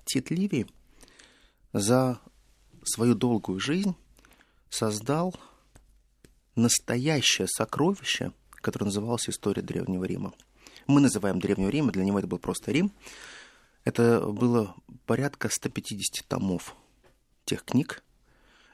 Тит 0.05 0.31
Ливий 0.31 0.65
за 1.73 2.21
свою 2.85 3.15
долгую 3.15 3.59
жизнь 3.59 3.97
создал 4.69 5.35
настоящее 6.55 7.49
сокровище, 7.49 8.31
которое 8.61 8.85
называлось 8.85 9.29
«История 9.29 9.61
Древнего 9.61 10.03
Рима». 10.03 10.33
мы 10.87 11.01
называем 11.01 11.39
Древнего 11.39 11.69
Рима, 11.69 11.91
для 11.91 12.03
него 12.03 12.19
это 12.19 12.27
был 12.27 12.39
просто 12.39 12.71
Рим. 12.71 12.91
Это 13.85 14.21
было 14.21 14.75
порядка 15.05 15.49
150 15.49 16.27
томов 16.27 16.75
тех 17.45 17.63
книг. 17.63 18.03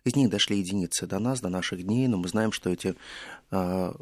Из 0.04 0.15
них 0.15 0.30
дошли 0.30 0.58
единицы 0.58 1.08
до 1.08 1.20
нас, 1.20 1.42
до 1.42 1.50
наших 1.50 1.84
дней, 1.84 2.08
но 2.08 2.18
мы 2.18 2.27
знаем, 2.27 2.51
что 2.51 2.70
эти 2.70 2.96
э, 3.51 3.94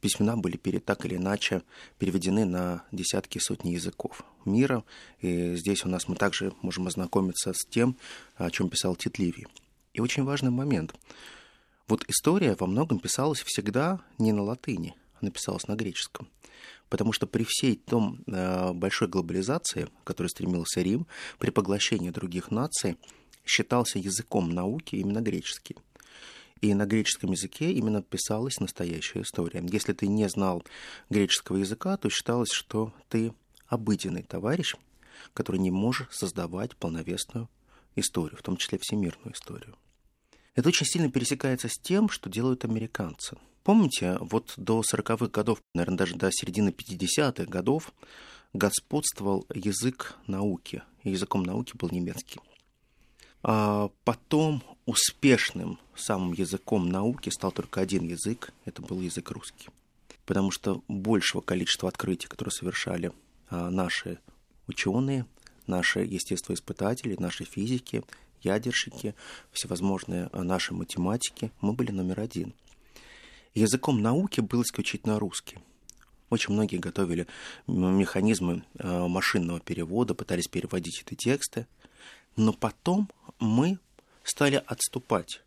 письмена 0.00 0.36
были 0.36 0.56
перед, 0.56 0.84
так 0.84 1.04
или 1.04 1.16
иначе 1.16 1.62
переведены 1.98 2.44
на 2.44 2.84
десятки 2.92 3.38
сотни 3.38 3.70
языков 3.70 4.24
мира. 4.44 4.84
И 5.20 5.54
здесь 5.56 5.84
у 5.84 5.88
нас 5.88 6.08
мы 6.08 6.16
также 6.16 6.52
можем 6.62 6.86
ознакомиться 6.86 7.52
с 7.52 7.64
тем, 7.66 7.96
о 8.36 8.50
чем 8.50 8.68
писал 8.68 8.96
Тит 8.96 9.18
Ливий. 9.18 9.46
И 9.92 10.00
очень 10.00 10.24
важный 10.24 10.50
момент. 10.50 10.94
Вот 11.88 12.04
история 12.08 12.56
во 12.58 12.66
многом 12.66 13.00
писалась 13.00 13.42
всегда 13.44 14.00
не 14.18 14.32
на 14.32 14.42
латыни, 14.42 14.94
написалась 15.22 15.68
на 15.68 15.74
греческом. 15.74 16.28
Потому 16.88 17.12
что 17.12 17.26
при 17.26 17.44
всей 17.46 17.76
том 17.76 18.22
э, 18.26 18.72
большой 18.72 19.08
глобализации, 19.08 19.88
к 20.02 20.06
которой 20.06 20.28
стремился 20.28 20.82
Рим, 20.82 21.06
при 21.38 21.50
поглощении 21.50 22.10
других 22.10 22.50
наций, 22.50 22.96
считался 23.44 23.98
языком 23.98 24.50
науки 24.50 24.96
именно 24.96 25.20
греческий. 25.20 25.76
И 26.60 26.74
на 26.74 26.84
греческом 26.84 27.32
языке 27.32 27.72
именно 27.72 28.02
писалась 28.02 28.60
настоящая 28.60 29.22
история. 29.22 29.64
Если 29.70 29.92
ты 29.92 30.08
не 30.08 30.28
знал 30.28 30.62
греческого 31.08 31.56
языка, 31.56 31.96
то 31.96 32.10
считалось, 32.10 32.50
что 32.52 32.92
ты 33.08 33.32
обыденный 33.66 34.22
товарищ, 34.22 34.74
который 35.32 35.58
не 35.58 35.70
может 35.70 36.12
создавать 36.12 36.76
полновесную 36.76 37.48
историю, 37.96 38.36
в 38.36 38.42
том 38.42 38.56
числе 38.56 38.78
всемирную 38.78 39.32
историю. 39.32 39.76
Это 40.54 40.68
очень 40.68 40.86
сильно 40.86 41.10
пересекается 41.10 41.68
с 41.68 41.78
тем, 41.78 42.08
что 42.08 42.28
делают 42.28 42.64
американцы. 42.64 43.36
Помните, 43.70 44.18
вот 44.20 44.54
до 44.56 44.80
40-х 44.80 45.28
годов, 45.28 45.62
наверное, 45.76 45.98
даже 45.98 46.16
до 46.16 46.28
середины 46.32 46.70
50-х 46.70 47.44
годов 47.44 47.92
господствовал 48.52 49.46
язык 49.54 50.16
науки, 50.26 50.82
и 51.04 51.12
языком 51.12 51.44
науки 51.44 51.76
был 51.76 51.88
немецкий. 51.92 52.40
А 53.44 53.92
потом 54.02 54.64
успешным 54.86 55.78
самым 55.94 56.32
языком 56.32 56.88
науки 56.88 57.30
стал 57.30 57.52
только 57.52 57.80
один 57.80 58.08
язык, 58.08 58.52
это 58.64 58.82
был 58.82 59.00
язык 59.00 59.30
русский. 59.30 59.68
Потому 60.26 60.50
что 60.50 60.82
большего 60.88 61.40
количества 61.40 61.88
открытий, 61.88 62.26
которые 62.26 62.50
совершали 62.50 63.12
а, 63.50 63.70
наши 63.70 64.18
ученые, 64.66 65.26
наши 65.68 66.00
естествоиспытатели, 66.00 67.14
наши 67.20 67.44
физики, 67.44 68.02
ядерщики, 68.42 69.14
всевозможные 69.52 70.28
а, 70.32 70.42
наши 70.42 70.74
математики, 70.74 71.52
мы 71.60 71.72
были 71.72 71.92
номер 71.92 72.18
один. 72.18 72.52
Языком 73.54 74.00
науки 74.00 74.40
был 74.40 74.62
исключительно 74.62 75.18
русский. 75.18 75.58
Очень 76.28 76.54
многие 76.54 76.76
готовили 76.76 77.26
механизмы 77.66 78.64
а, 78.78 79.08
машинного 79.08 79.60
перевода, 79.60 80.14
пытались 80.14 80.48
переводить 80.48 81.02
эти 81.04 81.14
тексты– 81.14 81.66
но 82.36 82.52
потом 82.52 83.10
мы 83.38 83.78
стали 84.24 84.62
отступать. 84.66 85.42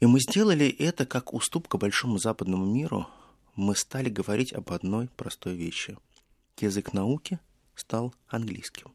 И 0.00 0.06
мы 0.06 0.20
сделали 0.20 0.68
это 0.68 1.06
как 1.06 1.34
уступка 1.34 1.76
большому 1.76 2.18
западному 2.18 2.64
миру. 2.64 3.08
Мы 3.56 3.74
стали 3.74 4.08
говорить 4.08 4.52
об 4.52 4.72
одной 4.72 5.08
простой 5.08 5.54
вещи. 5.54 5.98
Язык 6.60 6.92
науки 6.92 7.40
стал 7.74 8.14
английским. 8.28 8.92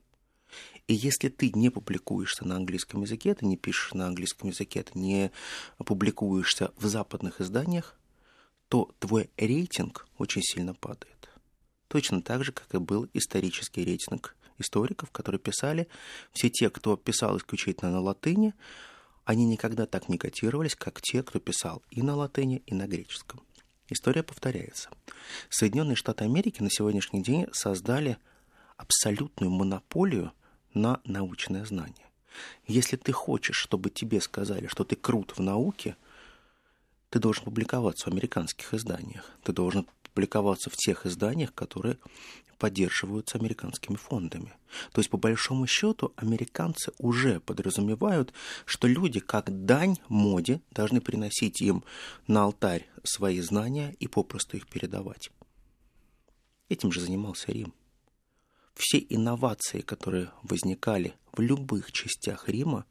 И 0.88 0.94
если 0.94 1.30
ты 1.30 1.52
не 1.54 1.70
публикуешься 1.70 2.46
на 2.46 2.56
английском 2.56 3.02
языке, 3.04 3.34
ты 3.34 3.46
не 3.46 3.58
пишешь 3.58 3.94
на 3.94 4.08
английском 4.08 4.50
языке, 4.50 4.84
ты 4.84 4.98
не 4.98 5.32
публикуешься 5.78 6.72
в 6.78 6.86
западных 6.88 7.40
изданиях, 7.42 7.98
то 8.68 8.92
твой 9.00 9.30
рейтинг 9.38 10.08
очень 10.18 10.42
сильно 10.42 10.74
падает. 10.74 11.30
Точно 11.88 12.22
так 12.22 12.44
же, 12.44 12.52
как 12.52 12.74
и 12.74 12.80
был 12.80 13.08
исторический 13.14 13.86
рейтинг 13.86 14.36
историков, 14.58 15.12
которые 15.12 15.40
писали, 15.40 15.88
все 16.32 16.50
те, 16.50 16.70
кто 16.70 16.98
писал 16.98 17.38
исключительно 17.38 17.92
на 17.92 18.02
латыни, 18.02 18.54
они 19.26 19.46
никогда 19.46 19.86
так 19.86 20.10
не 20.10 20.18
котировались, 20.18 20.76
как 20.76 21.02
те, 21.02 21.24
кто 21.24 21.40
писал 21.40 21.82
и 21.92 22.02
на 22.02 22.16
латыни, 22.16 22.62
и 22.66 22.74
на 22.74 22.88
греческом. 22.88 23.42
История 23.90 24.24
повторяется. 24.24 24.90
Соединенные 25.50 25.96
Штаты 25.96 26.24
Америки 26.24 26.62
на 26.62 26.70
сегодняшний 26.70 27.22
день 27.22 27.48
создали 27.52 28.18
абсолютную 28.76 29.52
монополию 29.52 30.32
на 30.74 31.02
научное 31.06 31.66
знание. 31.66 32.06
Если 32.68 32.96
ты 32.96 33.12
хочешь, 33.12 33.58
чтобы 33.58 33.90
тебе 33.90 34.22
сказали, 34.22 34.68
что 34.68 34.84
ты 34.84 34.96
крут 34.96 35.34
в 35.38 35.42
науке, 35.42 35.96
ты 37.10 37.20
должен 37.20 37.44
публиковаться 37.44 38.10
в 38.10 38.14
американских 38.14 38.74
изданиях. 38.74 39.30
Ты 39.44 39.54
должен 39.54 39.88
публиковаться 40.14 40.70
в 40.70 40.76
тех 40.76 41.06
изданиях, 41.06 41.54
которые 41.54 41.98
поддерживаются 42.58 43.38
американскими 43.38 43.98
фондами. 43.98 44.54
То 44.94 45.00
есть, 45.00 45.10
по 45.10 45.18
большому 45.18 45.68
счету, 45.68 46.14
американцы 46.16 46.94
уже 46.98 47.40
подразумевают, 47.42 48.34
что 48.66 48.88
люди, 48.88 49.20
как 49.20 49.66
дань 49.66 49.98
моде, 50.08 50.62
должны 50.72 51.02
приносить 51.02 51.62
им 51.62 51.84
на 52.28 52.44
алтарь 52.44 52.88
свои 53.04 53.42
знания 53.42 53.96
и 54.00 54.08
попросту 54.08 54.58
их 54.58 54.68
передавать. 54.68 55.30
Этим 56.70 56.92
же 56.92 57.02
занимался 57.02 57.52
Рим. 57.52 57.74
Все 58.76 59.06
инновации, 59.10 59.82
которые 59.82 60.32
возникали 60.42 61.14
в 61.32 61.42
любых 61.42 61.92
частях 61.92 62.50
Рима, 62.50 62.86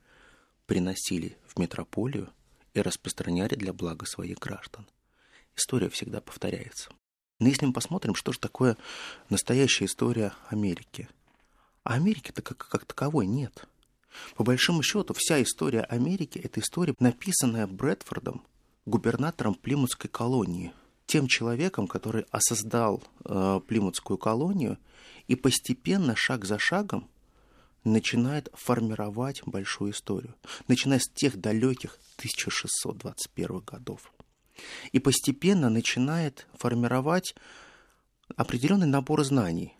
приносили 0.66 1.36
в 1.46 1.58
метрополию 1.58 2.30
и 2.74 2.80
распространяли 2.80 3.54
для 3.54 3.72
блага 3.72 4.06
своих 4.06 4.38
граждан. 4.38 4.86
История 5.56 5.88
всегда 5.88 6.20
повторяется. 6.20 6.90
Но 7.40 7.48
если 7.48 7.66
мы 7.66 7.72
посмотрим, 7.72 8.14
что 8.14 8.32
же 8.32 8.38
такое 8.38 8.76
настоящая 9.28 9.86
история 9.86 10.32
Америки, 10.48 11.08
а 11.82 11.94
Америки-то 11.94 12.42
как, 12.42 12.58
как 12.58 12.84
таковой 12.84 13.26
нет. 13.26 13.66
По 14.36 14.44
большому 14.44 14.82
счету, 14.82 15.14
вся 15.16 15.42
история 15.42 15.80
Америки– 15.82 16.38
это 16.44 16.60
история, 16.60 16.94
написанная 17.00 17.66
Брэдфордом, 17.66 18.44
губернатором 18.86 19.54
Плимутской 19.54 20.08
колонии, 20.08 20.72
тем 21.06 21.26
человеком, 21.26 21.88
который 21.88 22.26
осоздал 22.30 23.02
э, 23.24 23.60
Плимутскую 23.66 24.18
колонию 24.18 24.78
и 25.26 25.36
постепенно, 25.36 26.14
шаг 26.16 26.44
за 26.44 26.58
шагом, 26.58 27.08
начинает 27.84 28.48
формировать 28.54 29.42
большую 29.44 29.92
историю, 29.92 30.34
начиная 30.68 30.98
с 30.98 31.08
тех 31.08 31.36
далеких 31.36 31.98
1621 32.18 33.60
годов 33.60 34.12
и 34.92 34.98
постепенно 34.98 35.70
начинает 35.70 36.46
формировать 36.54 37.34
определенный 38.36 38.86
набор 38.86 39.24
знаний. 39.24 39.76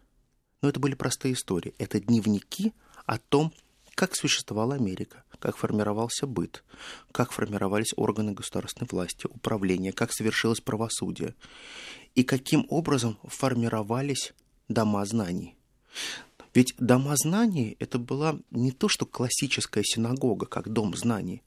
Но 0.61 0.69
это 0.69 0.81
были 0.81 0.95
простые 0.95 1.35
истории. 1.35 1.75
Это 1.79 2.01
дневники 2.01 2.73
о 3.07 3.19
том, 3.19 3.53
как 3.95 4.15
существовала 4.15 4.75
Америка, 4.75 5.25
как 5.39 5.57
формировался 5.57 6.27
быт, 6.27 6.65
как 7.11 7.33
формировались 7.33 7.93
органы 7.97 8.33
государственной 8.33 8.89
власти, 8.91 9.27
управления, 9.27 9.93
как 9.93 10.13
совершилось 10.13 10.61
правосудие, 10.61 11.35
и 12.15 12.23
каким 12.23 12.67
образом 12.69 13.19
формировались 13.25 14.33
дома 14.73 15.05
знаний. 15.05 15.57
Ведь 16.55 16.75
дома 16.79 17.15
знаний– 17.17 17.77
это 17.79 17.99
была 17.99 18.39
не 18.51 18.73
то, 18.73 18.89
что 18.89 19.07
классическая 19.07 19.83
синагога, 19.85 20.47
как 20.47 20.69
дом 20.69 20.95
знаний, 20.95 21.43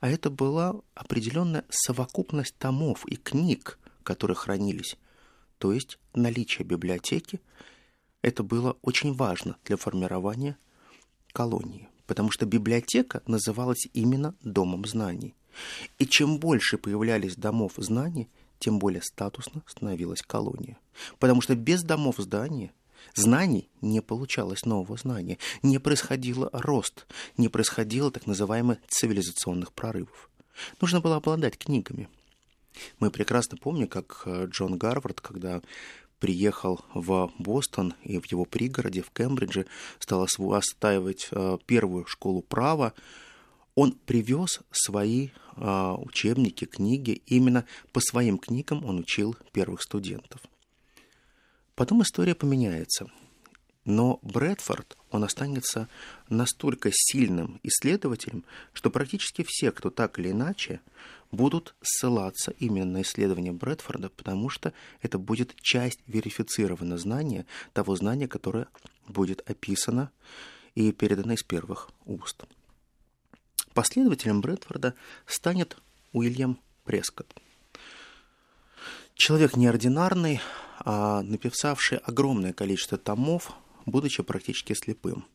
а 0.00 0.08
это 0.08 0.30
была 0.30 0.74
определенная 0.94 1.64
совокупность 1.70 2.56
томов 2.58 3.06
и 3.06 3.16
книг, 3.16 3.78
которые 4.02 4.36
хранились. 4.36 4.96
То 5.58 5.72
есть 5.72 5.98
наличие 6.14 6.66
библиотеки– 6.66 7.40
это 8.22 8.42
было 8.42 8.76
очень 8.82 9.14
важно 9.14 9.56
для 9.64 9.76
формирования 9.76 10.58
колонии, 11.32 11.88
потому 12.06 12.30
что 12.30 12.44
библиотека 12.44 13.22
называлась 13.26 13.88
именно 13.94 14.34
домом 14.42 14.84
знаний. 14.84 15.34
И 15.98 16.06
чем 16.06 16.38
больше 16.38 16.76
появлялись 16.76 17.36
домов 17.36 17.72
знаний, 17.76 18.28
тем 18.60 18.78
более 18.78 19.02
статусно 19.02 19.62
становилась 19.66 20.22
колония. 20.22 20.78
Потому 21.18 21.40
что 21.40 21.56
без 21.56 21.82
домов 21.82 22.16
здания 22.18 22.72
знаний 23.14 23.68
не 23.80 24.00
получалось 24.00 24.64
нового 24.64 24.96
знания, 24.96 25.38
не 25.62 25.78
происходило 25.78 26.50
рост, 26.52 27.06
не 27.36 27.48
происходило 27.48 28.10
так 28.10 28.26
называемых 28.26 28.78
цивилизационных 28.88 29.72
прорывов. 29.72 30.30
Нужно 30.80 31.00
было 31.00 31.16
обладать 31.16 31.58
книгами. 31.58 32.08
Мы 33.00 33.10
прекрасно 33.10 33.56
помним, 33.56 33.88
как 33.88 34.22
э, 34.26 34.46
Джон 34.46 34.78
Гарвард, 34.78 35.20
когда 35.20 35.60
приехал 36.20 36.84
в 36.94 37.32
Бостон 37.38 37.94
и 38.04 38.18
в 38.18 38.26
его 38.26 38.44
пригороде, 38.44 39.02
в 39.02 39.10
Кембридже, 39.10 39.66
стал 39.98 40.26
отстаивать 40.52 41.28
э, 41.30 41.58
первую 41.66 42.06
школу 42.06 42.42
права, 42.42 42.92
он 43.80 43.92
привез 43.92 44.60
свои 44.70 45.30
э, 45.56 45.94
учебники, 46.00 46.66
книги. 46.66 47.22
Именно 47.24 47.64
по 47.92 48.00
своим 48.00 48.36
книгам 48.36 48.84
он 48.84 48.98
учил 48.98 49.36
первых 49.52 49.80
студентов. 49.80 50.42
Потом 51.76 52.02
история 52.02 52.34
поменяется. 52.34 53.06
Но 53.86 54.18
Брэдфорд, 54.20 54.98
он 55.10 55.24
останется 55.24 55.88
настолько 56.28 56.90
сильным 56.92 57.58
исследователем, 57.62 58.44
что 58.74 58.90
практически 58.90 59.46
все, 59.48 59.72
кто 59.72 59.88
так 59.88 60.18
или 60.18 60.30
иначе, 60.30 60.82
будут 61.30 61.74
ссылаться 61.80 62.50
именно 62.58 62.84
на 62.84 63.00
исследование 63.00 63.52
Брэдфорда, 63.52 64.10
потому 64.10 64.50
что 64.50 64.74
это 65.00 65.18
будет 65.18 65.54
часть 65.62 66.00
верифицированного 66.06 66.98
знания, 66.98 67.46
того 67.72 67.96
знания, 67.96 68.28
которое 68.28 68.68
будет 69.08 69.40
описано 69.48 70.10
и 70.74 70.92
передано 70.92 71.32
из 71.32 71.42
первых 71.42 71.88
уст. 72.04 72.44
Последователем 73.74 74.40
Брэдфорда 74.40 74.94
станет 75.26 75.76
Уильям 76.12 76.58
Прескотт. 76.84 77.34
Человек 79.14 79.56
неординарный, 79.56 80.40
а 80.80 81.22
написавший 81.22 81.98
огромное 81.98 82.52
количество 82.52 82.98
томов, 82.98 83.52
будучи 83.86 84.22
практически 84.22 84.72
слепым. 84.72 85.26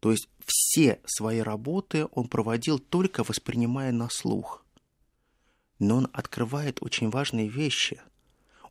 То 0.00 0.10
есть 0.10 0.28
все 0.44 1.00
свои 1.06 1.40
работы 1.40 2.06
он 2.12 2.28
проводил 2.28 2.78
только 2.78 3.24
воспринимая 3.24 3.92
на 3.92 4.08
слух. 4.10 4.64
Но 5.78 5.96
он 5.96 6.08
открывает 6.12 6.78
очень 6.80 7.10
важные 7.10 7.48
вещи. 7.48 8.00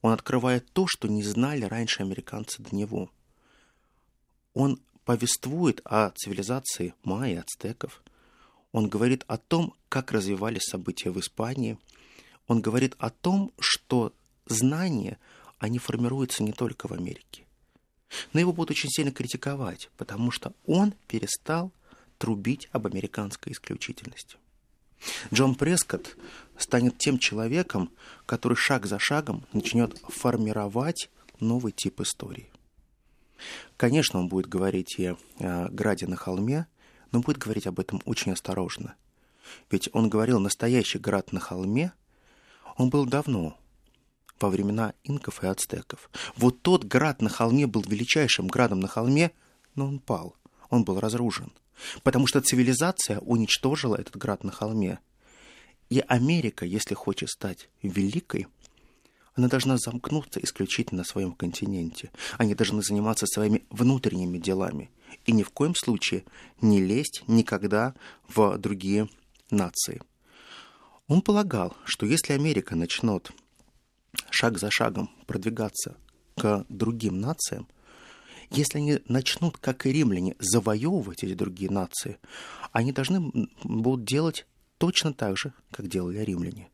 Он 0.02 0.14
открывает 0.14 0.70
то, 0.72 0.88
что 0.88 1.08
не 1.08 1.24
знали 1.24 1.64
раньше 1.64 2.04
американцы 2.04 2.62
до 2.62 2.76
него. 2.76 3.10
Он 4.54 4.80
повествует 5.04 5.82
о 5.86 6.10
цивилизации 6.12 6.94
майя, 7.04 7.42
ацтеков. 7.42 8.04
Он 8.72 8.88
говорит 8.88 9.24
о 9.28 9.38
том, 9.38 9.74
как 9.90 10.12
развивались 10.12 10.64
события 10.64 11.12
в 11.12 11.20
Испании– 11.20 11.78
он 12.52 12.62
говорит 12.62 12.96
о 13.00 13.10
том, 13.10 13.54
что 13.60 14.14
знания, 14.46 15.18
они 15.58 15.80
формируются 15.80 16.44
не 16.44 16.52
только 16.52 16.88
в 16.88 16.92
Америке. 16.92 17.46
Но 18.34 18.42
его 18.42 18.52
будут 18.52 18.72
очень 18.72 18.90
сильно 18.90 19.14
критиковать, 19.14 19.90
потому 19.96 20.32
что 20.32 20.54
он 20.66 20.94
перестал 21.08 21.72
трубить 22.18 22.68
об 22.74 22.88
американской 22.88 23.54
исключительности. 23.54 24.36
Джон 25.34 25.56
Прескотт 25.56 26.18
станет 26.58 26.98
тем 26.98 27.20
человеком, 27.20 27.90
который 28.26 28.58
шаг 28.58 28.86
за 28.86 29.00
шагом 29.00 29.46
начнет 29.54 29.98
формировать 30.10 31.10
новый 31.40 31.72
тип 31.72 32.02
истории. 32.02 32.52
Конечно, 33.78 34.20
он 34.20 34.28
будет 34.28 34.48
говорить 34.48 35.00
и 35.00 35.16
о 35.40 35.70
граде 35.70 36.06
на 36.06 36.18
холме, 36.18 36.68
но 37.12 37.20
будет 37.20 37.38
говорить 37.38 37.68
об 37.68 37.80
этом 37.80 38.02
очень 38.06 38.32
осторожно. 38.32 38.96
Ведь 39.70 39.90
он 39.94 40.10
говорил 40.10 40.40
«настоящий 40.40 41.00
град 41.00 41.32
на 41.32 41.40
холме», 41.40 41.94
он 42.78 42.90
был 42.90 43.06
давно, 43.06 43.58
во 44.40 44.50
времена 44.50 44.94
инков 45.04 45.44
и 45.44 45.48
ацтеков. 45.48 46.10
Вот 46.36 46.62
тот 46.62 46.84
град 46.84 47.22
на 47.22 47.30
холме 47.30 47.68
был 47.68 47.84
величайшим 47.84 48.48
градом 48.48 48.80
на 48.80 48.88
холме, 48.88 49.32
но 49.76 49.88
он 49.88 50.00
пал, 50.00 50.36
он 50.70 50.84
был 50.84 51.00
разрушен. 51.00 51.52
Потому 52.04 52.28
что 52.28 52.42
цивилизация 52.42 53.20
уничтожила 53.20 53.96
этот 53.96 54.16
град 54.18 54.44
на 54.44 54.52
холме. 54.52 55.00
И 55.90 56.00
Америка, 56.08 56.66
если 56.66 56.94
хочет 56.94 57.30
стать 57.30 57.70
великой, 57.82 58.48
она 59.36 59.48
должна 59.48 59.78
замкнуться 59.78 60.40
исключительно 60.42 61.00
на 61.00 61.04
своем 61.06 61.34
континенте. 61.34 62.12
Они 62.38 62.54
должны 62.54 62.82
заниматься 62.84 63.26
своими 63.26 63.64
внутренними 63.70 64.38
делами. 64.38 64.90
И 65.26 65.32
ни 65.32 65.44
в 65.44 65.50
коем 65.50 65.76
случае 65.76 66.24
не 66.62 66.82
лезть 66.82 67.24
никогда 67.28 67.94
в 68.28 68.58
другие 68.58 69.10
нации. 69.50 70.02
Он 71.08 71.22
полагал, 71.22 71.76
что 71.86 72.06
если 72.06 72.34
Америка 72.34 72.76
начнет 72.76 73.32
шаг 74.30 74.58
за 74.58 74.72
шагом 74.72 75.10
продвигаться 75.28 75.98
к 76.36 76.66
другим 76.70 77.20
нациям, 77.20 77.68
если 78.50 78.80
они 78.80 79.00
начнут, 79.08 79.58
как 79.58 79.86
и 79.86 79.94
римляне, 79.94 80.36
завоевывать 80.40 81.24
эти 81.24 81.34
другие 81.34 81.72
нации, 81.72 82.18
они 82.72 82.92
должны 82.92 83.32
будут 83.64 84.06
делать 84.06 84.46
точно 84.78 85.14
так 85.14 85.38
же, 85.38 85.54
как 85.72 85.88
делали 85.88 86.20
римляне. 86.20 86.70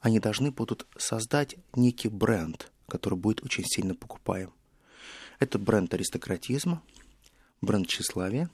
Они 0.00 0.18
должны 0.18 0.50
будут 0.50 0.86
создать 0.96 1.56
некий 1.74 2.08
бренд, 2.08 2.72
который 2.88 3.18
будет 3.18 3.44
очень 3.44 3.64
сильно 3.64 3.94
покупаем. 3.94 4.52
Это 5.40 5.58
бренд 5.58 5.92
аристократизма, 5.92 6.82
бренд 7.64 7.88
тщеславия 7.88 8.50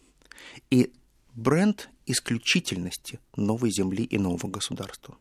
и 0.70 0.92
бренд 1.35 1.90
исключительности 2.07 3.20
новой 3.37 3.70
земли 3.70 4.05
и 4.05 4.18
нового 4.18 4.49
государства. 4.49 5.16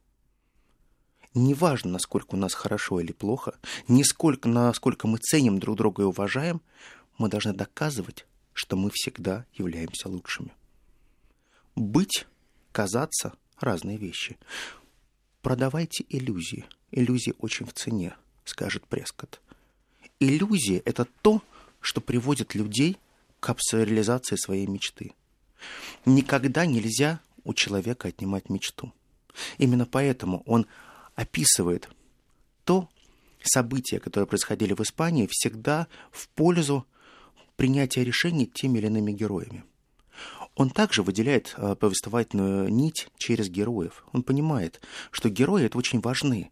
Неважно, 1.33 1.91
насколько 1.91 2.35
у 2.35 2.37
нас 2.37 2.53
хорошо 2.53 2.99
или 2.99 3.11
плохо, 3.11 3.57
нисколько, 3.87 4.49
насколько 4.49 5.07
мы 5.07 5.19
ценим 5.19 5.59
друг 5.59 5.77
друга 5.77 6.03
и 6.03 6.05
уважаем, 6.05 6.61
мы 7.17 7.29
должны 7.29 7.53
доказывать, 7.53 8.25
что 8.53 8.75
мы 8.75 8.89
всегда 8.91 9.45
являемся 9.53 10.09
лучшими. 10.09 10.51
Быть, 11.75 12.25
казаться– 12.71 13.33
разные 13.59 13.97
вещи. 13.97 14.37
Продавайте 15.41 16.05
иллюзии. 16.09 16.65
Иллюзии 16.91 17.35
очень 17.39 17.65
в 17.65 17.73
цене, 17.73 18.15
скажет 18.43 18.87
Прескотт. 18.87 19.39
Иллюзии– 20.19 20.81
это 20.85 21.05
то, 21.21 21.41
что 21.79 22.01
приводит 22.01 22.55
людей 22.55 22.97
к 23.39 23.55
реализации 23.73 24.35
своей 24.35 24.67
мечты– 24.67 25.13
Никогда 26.05 26.65
нельзя 26.65 27.19
у 27.43 27.53
человека 27.53 28.07
отнимать 28.07 28.49
мечту. 28.49 28.93
Именно 29.57 29.85
поэтому 29.85 30.43
он 30.45 30.65
описывает 31.15 31.89
то 32.63 32.89
события, 33.41 33.99
которые 33.99 34.27
происходили 34.27 34.73
в 34.73 34.81
Испании, 34.81 35.29
всегда 35.29 35.87
в 36.11 36.27
пользу 36.29 36.85
принятия 37.55 38.03
решений 38.03 38.47
теми 38.47 38.79
или 38.79 38.87
иными 38.87 39.11
героями. 39.11 39.63
Он 40.55 40.69
также 40.69 41.03
выделяет 41.03 41.53
э, 41.55 41.75
повествовательную 41.75 42.69
нить 42.69 43.07
через 43.17 43.49
героев. 43.49 44.03
Он 44.11 44.23
понимает, 44.23 44.81
что 45.11 45.29
герои 45.29 45.65
это 45.65 45.77
очень 45.77 46.01
важны. 46.01 46.51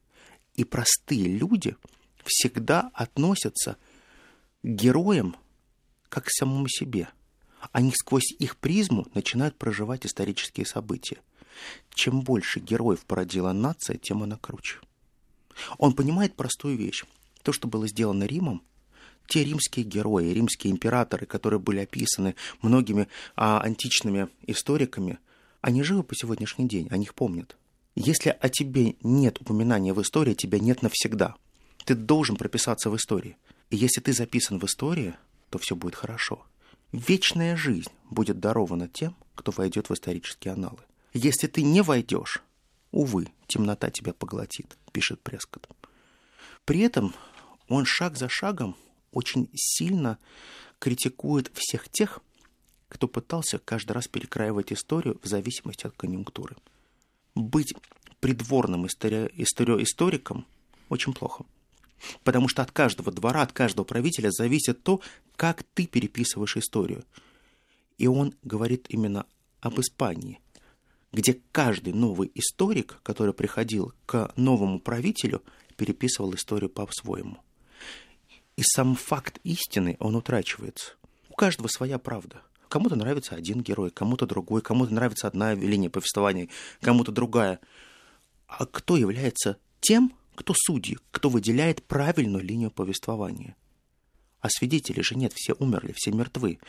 И 0.55 0.63
простые 0.63 1.27
люди 1.27 1.75
всегда 2.23 2.89
относятся 2.93 3.77
к 4.63 4.67
героям 4.67 5.35
как 6.09 6.25
к 6.25 6.31
самому 6.31 6.67
себе– 6.67 7.09
они 7.71 7.91
сквозь 7.91 8.31
их 8.39 8.57
призму 8.57 9.07
начинают 9.13 9.57
проживать 9.57 10.05
исторические 10.05 10.65
события. 10.65 11.17
Чем 11.93 12.21
больше 12.21 12.59
героев 12.59 13.05
породила 13.05 13.51
нация, 13.51 13.97
тем 13.97 14.23
она 14.23 14.37
круче. 14.37 14.79
Он 15.77 15.93
понимает 15.93 16.35
простую 16.35 16.77
вещь. 16.77 17.03
То, 17.41 17.51
что 17.51 17.67
было 17.67 17.87
сделано 17.87 18.25
Римом, 18.25 18.61
те 19.27 19.43
римские 19.43 19.85
герои, 19.85 20.29
римские 20.29 20.71
императоры, 20.71 21.25
которые 21.25 21.59
были 21.59 21.79
описаны 21.79 22.35
многими 22.61 23.07
а, 23.35 23.59
античными 23.59 24.29
историками, 24.45 25.17
они 25.61 25.83
живы 25.83 26.03
по 26.03 26.15
сегодняшний 26.15 26.67
день, 26.67 26.87
о 26.91 26.97
них 26.97 27.15
помнят. 27.15 27.57
Если 27.95 28.29
о 28.29 28.49
тебе 28.49 28.95
нет 29.01 29.41
упоминания 29.41 29.93
в 29.93 30.01
истории, 30.01 30.35
тебя 30.35 30.59
нет 30.59 30.83
навсегда. 30.83 31.35
Ты 31.83 31.95
должен 31.95 32.35
прописаться 32.35 32.89
в 32.89 32.95
истории. 32.95 33.37
И 33.69 33.75
если 33.75 34.01
ты 34.01 34.13
записан 34.13 34.59
в 34.59 34.65
истории, 34.65 35.15
то 35.49 35.57
все 35.59 35.75
будет 35.75 35.95
хорошо. 35.95 36.45
Вечная 36.91 37.55
жизнь 37.55 37.91
будет 38.09 38.39
дарована 38.39 38.87
тем, 38.87 39.15
кто 39.35 39.51
войдет 39.51 39.89
в 39.89 39.93
исторические 39.93 40.53
аналы. 40.53 40.79
Если 41.13 41.47
ты 41.47 41.61
не 41.61 41.81
войдешь, 41.81 42.41
увы, 42.91 43.29
темнота 43.47 43.89
тебя 43.89 44.13
поглотит, 44.13 44.77
пишет 44.91 45.21
Прескотт. 45.21 45.67
При 46.65 46.79
этом 46.79 47.13
он 47.67 47.85
шаг 47.85 48.17
за 48.17 48.29
шагом 48.29 48.75
очень 49.11 49.49
сильно 49.53 50.17
критикует 50.79 51.51
всех 51.53 51.89
тех, 51.89 52.19
кто 52.89 53.07
пытался 53.07 53.59
каждый 53.59 53.93
раз 53.93 54.07
перекраивать 54.07 54.71
историю 54.71 55.19
в 55.21 55.27
зависимости 55.27 55.85
от 55.87 55.95
конъюнктуры. 55.95 56.55
Быть 57.35 57.73
придворным 58.19 58.85
истори- 58.85 59.31
истори- 59.35 59.83
историком 59.83 60.45
очень 60.89 61.13
плохо– 61.13 61.45
Потому 62.23 62.47
что 62.47 62.61
от 62.61 62.71
каждого 62.71 63.11
двора, 63.11 63.41
от 63.41 63.53
каждого 63.53 63.85
правителя 63.85 64.29
зависит 64.31 64.83
то, 64.83 65.01
как 65.35 65.63
ты 65.73 65.87
переписываешь 65.87 66.57
историю. 66.57 67.03
И 67.97 68.07
он 68.07 68.33
говорит 68.43 68.85
именно 68.89 69.25
об 69.59 69.79
Испании, 69.79 70.39
где 71.11 71.39
каждый 71.51 71.93
новый 71.93 72.31
историк, 72.35 72.99
который 73.03 73.33
приходил 73.33 73.93
к 74.05 74.31
новому 74.35 74.79
правителю, 74.79 75.41
переписывал 75.75 76.33
историю 76.35 76.69
по-своему. 76.69 77.37
И 78.55 78.63
сам 78.63 78.95
факт 78.95 79.39
истины, 79.43 79.97
он 79.99 80.15
утрачивается. 80.15 80.93
У 81.29 81.35
каждого 81.35 81.67
своя 81.67 81.99
правда. 81.99 82.41
Кому-то 82.69 82.95
нравится 82.95 83.35
один 83.35 83.61
герой, 83.61 83.91
кому-то 83.91 84.25
другой, 84.25 84.61
кому-то 84.61 84.93
нравится 84.93 85.27
одна 85.27 85.53
линия 85.53 85.89
повествования, 85.89 86.49
кому-то 86.81 87.11
другая. 87.11 87.59
А 88.47 88.65
кто 88.65 88.97
является 88.97 89.57
тем, 89.79 90.13
кто 90.37 90.53
судьи, 90.55 90.99
кто 91.11 91.29
выделяет 91.29 91.83
правильную 91.83 92.43
линию 92.43 92.69
повествования. 92.69 93.55
А 94.39 94.49
свидетелей 94.49 95.01
же 95.01 95.15
нет, 95.15 95.33
все 95.33 95.53
умерли, 95.53 95.93
все 95.95 96.11
мертвы. 96.11 96.59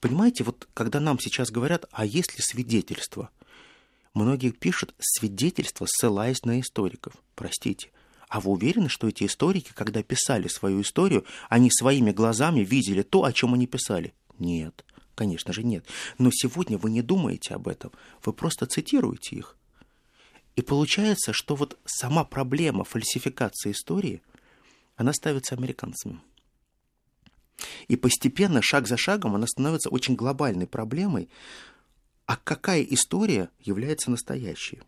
Понимаете, 0.00 0.44
вот 0.44 0.66
когда 0.72 0.98
нам 0.98 1.20
сейчас 1.20 1.50
говорят, 1.50 1.84
а 1.92 2.06
есть 2.06 2.36
ли 2.36 2.42
свидетельство? 2.42 3.30
Многие 4.14 4.50
пишут 4.50 4.94
свидетельство, 4.98 5.86
ссылаясь 5.88 6.42
на 6.44 6.58
историков. 6.58 7.12
Простите, 7.34 7.90
А 8.28 8.40
вы 8.40 8.52
уверены, 8.52 8.88
что 8.88 9.08
эти 9.08 9.24
историки, 9.24 9.72
когда 9.74 10.02
писали 10.02 10.48
свою 10.48 10.80
историю, 10.80 11.26
они 11.50 11.70
своими 11.70 12.12
глазами 12.12 12.60
видели 12.60 13.02
то, 13.02 13.24
о 13.24 13.32
чем 13.32 13.52
они 13.52 13.66
писали? 13.66 14.14
Нет, 14.38 14.86
конечно 15.14 15.52
же 15.52 15.62
нет. 15.62 15.84
Но 16.16 16.30
сегодня 16.32 16.78
вы 16.78 16.90
не 16.90 17.02
думаете 17.02 17.54
об 17.54 17.68
этом, 17.68 17.92
вы 18.24 18.32
просто 18.32 18.64
цитируете 18.64 19.36
их. 19.36 19.58
И 20.56 20.62
получается, 20.62 21.32
что 21.32 21.54
вот 21.54 21.78
сама 21.84 22.24
проблема 22.24 22.84
фальсификации 22.84 23.72
истории, 23.72 24.22
она 24.96 25.12
ставится 25.12 25.54
американцами. 25.54 26.20
И 27.88 27.96
постепенно, 27.96 28.60
шаг 28.62 28.86
за 28.86 28.96
шагом, 28.96 29.34
она 29.34 29.46
становится 29.46 29.88
очень 29.88 30.14
глобальной 30.14 30.66
проблемой. 30.66 31.28
А 32.26 32.36
какая 32.36 32.82
история 32.82 33.50
является 33.60 34.10
настоящей? 34.10 34.80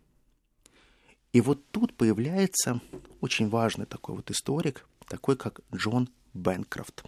И 1.33 1.41
вот 1.41 1.65
тут 1.71 1.93
появляется 1.95 2.79
очень 3.21 3.49
важный 3.49 3.85
такой 3.85 4.15
вот 4.15 4.31
историк, 4.31 4.87
такой 5.07 5.35
как 5.35 5.61
Джон 5.73 6.09
Бэнкрофт. 6.33 7.03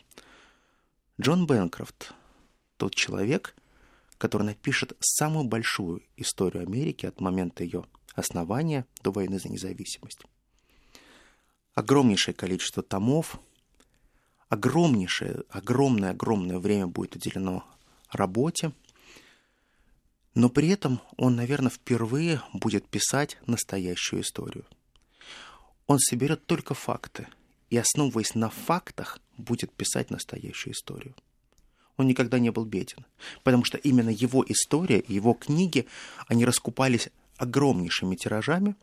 Джон 1.19 1.45
Бэнкрофт– 1.45 2.13
тот 2.77 2.93
человек, 2.93 3.55
который 4.17 4.43
напишет 4.43 4.97
самую 4.99 5.45
большую 5.45 6.03
историю 6.17 6.63
Америки 6.63 7.05
от 7.05 7.21
момента 7.21 7.63
ее 7.63 7.85
основания 8.17 8.85
до 9.01 9.11
войны 9.11 9.39
за 9.39 9.49
независимость. 9.49 10.21
Огромнейшее 11.73 12.33
количество 12.33 12.83
томов, 12.83 13.39
огромнейшее, 14.49 15.43
огромное-огромное 15.49 16.59
время 16.59 16.87
будет 16.87 17.15
уделено 17.15 17.63
работе– 18.11 18.71
но 20.37 20.49
при 20.49 20.67
этом 20.67 21.01
он, 21.17 21.35
наверное, 21.35 21.71
впервые 21.71 22.43
будет 22.53 22.87
писать 22.87 23.39
настоящую 23.47 24.21
историю. 24.21 24.65
Он 25.87 25.97
соберет 25.97 26.45
только 26.45 26.75
факты 26.75 27.27
и, 27.71 27.77
основываясь 27.77 28.35
на 28.35 28.51
фактах, 28.51 29.19
будет 29.35 29.73
писать 29.73 30.11
настоящую 30.11 30.75
историю. 30.75 31.15
Он 31.97 32.05
никогда 32.05 32.37
не 32.37 32.51
был 32.51 32.65
беден, 32.65 33.03
потому 33.43 33.63
что 33.63 33.79
именно 33.79 34.11
его 34.11 34.45
история 34.47 34.99
и 34.99 35.15
его 35.15 35.33
книги, 35.33 35.87
они 36.27 36.45
раскупались 36.45 37.09
огромнейшими 37.37 38.15
тиражами, 38.15 38.75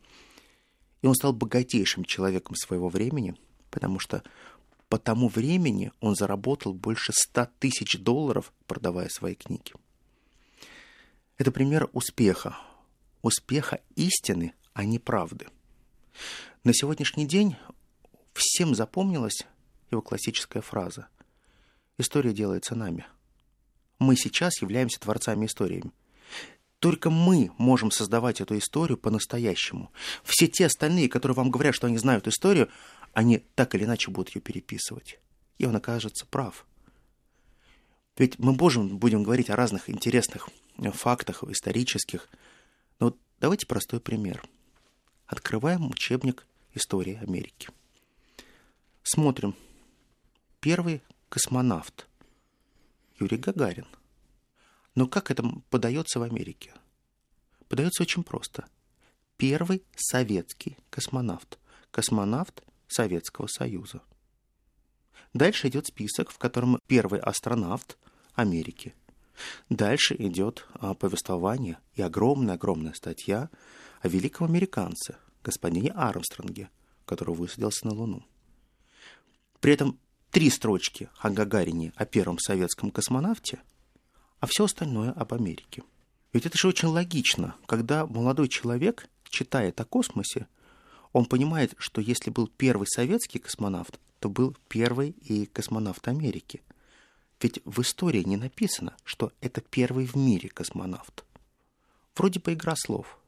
и 1.03 1.07
он 1.07 1.15
стал 1.15 1.33
богатейшим 1.33 2.05
человеком 2.05 2.57
своего 2.57 2.89
времени, 2.89 3.35
потому 3.71 3.99
что 3.99 4.23
по 4.89 4.99
тому 4.99 5.29
времени 5.29 5.93
он 6.01 6.15
заработал 6.15 6.73
больше 6.73 7.13
100 7.13 7.49
тысяч 7.59 7.99
долларов, 7.99 8.53
продавая 8.67 9.09
свои 9.09 9.35
книги. 9.35 9.73
Это 11.37 11.51
пример 11.51 11.89
успеха. 11.93 12.57
Успеха 13.23 13.81
истины, 13.97 14.55
а 14.73 14.85
не 14.85 14.99
правды. 14.99 15.49
На 16.63 16.73
сегодняшний 16.73 17.27
день 17.27 17.57
всем 18.35 18.75
запомнилась 18.75 19.47
его 19.91 20.03
классическая 20.03 20.61
фраза. 20.61 21.09
История 21.99 22.33
делается 22.33 22.75
нами. 22.75 23.07
Мы 23.99 24.17
сейчас 24.17 24.61
являемся 24.61 25.01
творцами 25.01 25.47
историями. 25.47 25.93
Только 26.85 27.09
мы 27.09 27.51
можем 27.57 27.91
создавать 27.91 28.43
эту 28.43 28.59
историю 28.59 28.99
по-настоящему. 28.99 29.91
Все 30.23 30.49
те 30.49 30.67
остальные, 30.67 31.09
которые 31.09 31.35
вам 31.35 31.51
говорят, 31.51 31.75
что 31.75 31.87
они 31.87 31.97
знают 31.97 32.29
историю, 32.29 32.69
они 33.15 33.39
так 33.39 33.75
или 33.75 33.85
иначе 33.85 34.11
будут 34.11 34.35
ее 34.35 34.43
переписывать. 34.43 35.19
И 35.57 35.65
он 35.65 35.75
окажется 35.75 36.27
прав. 36.27 36.67
Ведь 38.19 38.39
мы 38.39 38.53
можем 38.53 38.99
будем 38.99 39.23
говорить 39.23 39.49
о 39.49 39.57
разных 39.57 39.89
интересных 39.89 40.51
фактах 40.93 41.43
исторических. 41.45 42.29
Но 43.01 43.07
вот 43.07 43.19
давайте 43.41 43.67
простой 43.67 43.99
пример. 43.99 44.45
Открываем 45.25 45.89
учебник 45.89 46.47
истории 46.75 47.19
Америки. 47.23 47.71
Смотрим. 49.03 49.57
Первый 50.61 51.01
космонавт 51.31 52.07
Юрий 53.19 53.39
Гагарин. 53.39 53.87
Но 54.95 55.07
как 55.07 55.31
это 55.31 55.45
подается 55.71 56.21
в 56.21 56.23
Америке? 56.23 56.73
Подается 57.69 58.03
очень 58.03 58.23
просто. 58.23 58.67
Первый 59.37 59.83
советский 59.97 60.77
космонавт. 60.91 61.59
Космонавт 61.91 62.63
Советского 62.89 63.47
Союза. 63.47 64.03
Дальше 65.33 65.69
идет 65.69 65.87
список, 65.87 66.31
в 66.31 66.39
котором 66.39 66.79
первый 66.87 67.21
астронавт 67.21 67.99
Америки– 68.35 68.95
Дальше 69.69 70.15
идет 70.19 70.67
а, 70.75 70.95
повествование 70.95 71.79
и 71.95 72.03
огромная-огромная 72.03 72.95
статья 72.95 73.51
о 74.01 74.09
великом 74.09 74.47
американце, 74.49 75.17
господине 75.43 75.91
Армстронге, 75.91 76.71
который 77.07 77.35
высадился 77.35 77.87
на 77.87 77.95
Луну. 77.95 78.25
При 79.61 79.73
этом 79.73 79.99
три 80.31 80.51
строчки 80.51 81.09
о 81.19 81.31
Гагарине, 81.31 81.93
о 81.97 82.05
первом 82.05 82.39
советском 82.39 82.91
космонавте, 82.91 83.63
а 84.45 84.47
все 84.47 84.65
остальное 84.65 85.11
об 85.11 85.33
Америке. 85.33 85.83
Ведь 86.35 86.45
это 86.45 86.59
же 86.59 86.69
очень 86.69 86.89
логично, 86.89 87.55
когда 87.67 88.07
молодой 88.07 88.49
человек 88.49 89.09
читает 89.25 89.81
о 89.81 89.87
космосе, 89.87 90.49
он 91.13 91.25
понимает, 91.25 91.75
что 91.79 92.03
если 92.03 92.31
был 92.31 92.49
первый 92.49 92.87
советский 92.87 93.39
космонавт, 93.39 93.99
то 94.21 94.29
был 94.29 94.55
первый 94.69 95.11
и 95.23 95.47
космонавт 95.47 96.07
Америки– 96.09 96.63
ведь 97.41 97.61
в 97.65 97.81
истории 97.81 98.23
не 98.23 98.37
написано, 98.37 98.97
что 99.05 99.33
это 99.41 99.61
первый 99.61 100.07
в 100.07 100.15
мире 100.15 100.49
космонавт. 100.49 101.25
Вроде 102.17 102.41
бы 102.41 102.53
игра 102.53 102.75
слов, 102.77 103.19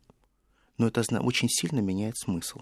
но 0.79 0.87
это 0.87 1.02
очень 1.20 1.48
сильно 1.50 1.81
меняет 1.81 2.16
смысл. 2.16 2.61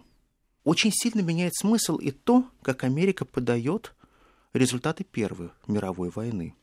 Очень 0.64 0.92
сильно 0.92 1.20
меняет 1.20 1.54
смысл 1.54 1.98
и 1.98 2.10
то, 2.10 2.48
как 2.62 2.82
Америка 2.82 3.24
подает 3.24 3.94
результаты 4.52 5.04
Первой 5.04 5.50
мировой 5.66 6.10
войны. 6.10 6.54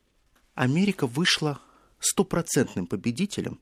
Америка 0.56 1.08
вышла 1.08 1.62
стопроцентным 2.02 2.88
победителем, 2.88 3.62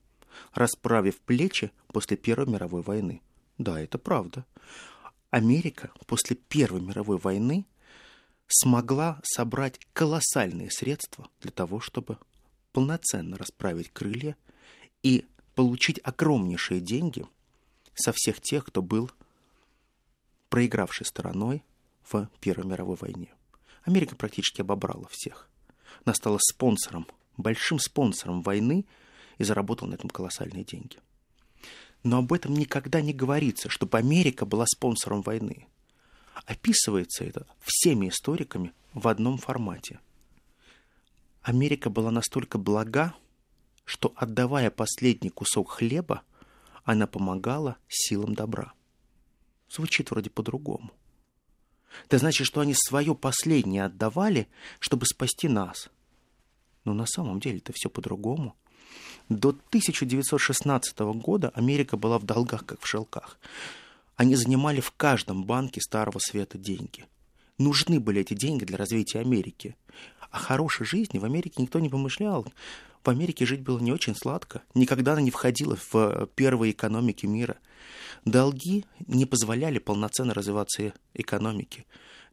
расправив 0.52 1.20
плечи 1.20 1.70
после 1.88 2.16
Первой 2.16 2.46
мировой 2.46 2.82
войны. 2.82 3.22
Да, 3.58 3.80
это 3.80 3.98
правда. 3.98 4.44
Америка 5.30 5.92
после 6.06 6.34
Первой 6.34 6.80
мировой 6.80 7.18
войны– 7.18 7.66
смогла 8.50 9.20
собрать 9.22 9.78
колоссальные 9.92 10.70
средства 10.70 11.28
для 11.40 11.52
того, 11.52 11.80
чтобы 11.80 12.18
полноценно 12.72 13.38
расправить 13.38 13.92
крылья 13.92 14.36
и 15.02 15.24
получить 15.54 16.00
огромнейшие 16.02 16.80
деньги 16.80 17.26
со 17.94 18.12
всех 18.12 18.40
тех, 18.40 18.64
кто 18.66 18.82
был 18.82 19.10
проигравшей 20.48 21.06
стороной 21.06 21.62
в 22.02 22.28
Первой 22.40 22.66
мировой 22.66 22.96
войне. 22.96 23.32
Америка 23.84 24.16
практически 24.16 24.62
обобрала 24.62 25.06
всех. 25.10 25.48
Она 26.04 26.14
стала 26.14 26.38
спонсором, 26.40 27.06
большим 27.36 27.78
спонсором 27.78 28.42
войны 28.42 28.86
и 29.38 29.44
заработала 29.44 29.90
на 29.90 29.94
этом 29.94 30.10
колоссальные 30.10 30.64
деньги. 30.64 30.98
Но 32.02 32.18
об 32.18 32.32
этом 32.32 32.54
никогда 32.54 33.00
не 33.00 33.12
говорится, 33.12 33.68
чтобы 33.68 33.98
Америка 33.98 34.46
была 34.46 34.64
спонсором 34.66 35.22
войны. 35.22 35.66
Описывается 36.46 37.24
это 37.24 37.46
всеми 37.60 38.08
историками 38.08 38.72
в 38.94 39.08
одном 39.08 39.38
формате. 39.38 40.00
Америка 41.42 41.90
была 41.90 42.10
настолько 42.10 42.58
блага, 42.58 43.14
что, 43.84 44.12
отдавая 44.16 44.70
последний 44.70 45.30
кусок 45.30 45.70
хлеба, 45.70 46.22
она 46.84 47.06
помогала 47.06 47.76
силам 47.88 48.34
добра. 48.34 48.72
Звучит 49.68 50.10
вроде 50.10 50.30
по-другому. 50.30 50.92
Это 52.04 52.18
значит, 52.18 52.46
что 52.46 52.60
они 52.60 52.74
свое 52.74 53.14
последнее 53.14 53.84
отдавали, 53.84 54.48
чтобы 54.78 55.06
спасти 55.06 55.48
нас. 55.48 55.90
Но 56.84 56.94
на 56.94 57.06
самом 57.06 57.40
деле 57.40 57.58
это 57.58 57.72
все 57.74 57.88
по-другому. 57.88 58.54
До 59.28 59.50
1916 59.50 60.98
года 60.98 61.50
Америка 61.54 61.96
была 61.96 62.18
в 62.18 62.24
долгах, 62.24 62.66
как 62.66 62.80
в 62.80 62.86
шелках. 62.86 63.38
Они 64.16 64.34
занимали 64.34 64.80
в 64.80 64.90
каждом 64.90 65.44
банке 65.44 65.80
Старого 65.80 66.18
Света 66.18 66.58
деньги. 66.58 67.06
Нужны 67.58 68.00
были 68.00 68.22
эти 68.22 68.34
деньги 68.34 68.64
для 68.64 68.76
развития 68.76 69.20
Америки. 69.20 69.76
О 70.30 70.38
хорошей 70.38 70.86
жизни 70.86 71.18
в 71.18 71.24
Америке 71.24 71.62
никто 71.62 71.78
не 71.78 71.88
помышлял. 71.88 72.46
В 73.04 73.08
Америке 73.08 73.46
жить 73.46 73.62
было 73.62 73.78
не 73.78 73.92
очень 73.92 74.14
сладко. 74.14 74.62
Никогда 74.74 75.12
она 75.12 75.22
не 75.22 75.30
входила 75.30 75.76
в 75.90 76.26
первые 76.34 76.72
экономики 76.72 77.26
мира. 77.26 77.56
Долги 78.24 78.84
не 79.06 79.26
позволяли 79.26 79.78
полноценно 79.78 80.34
развиваться 80.34 80.92
экономике. 81.14 81.86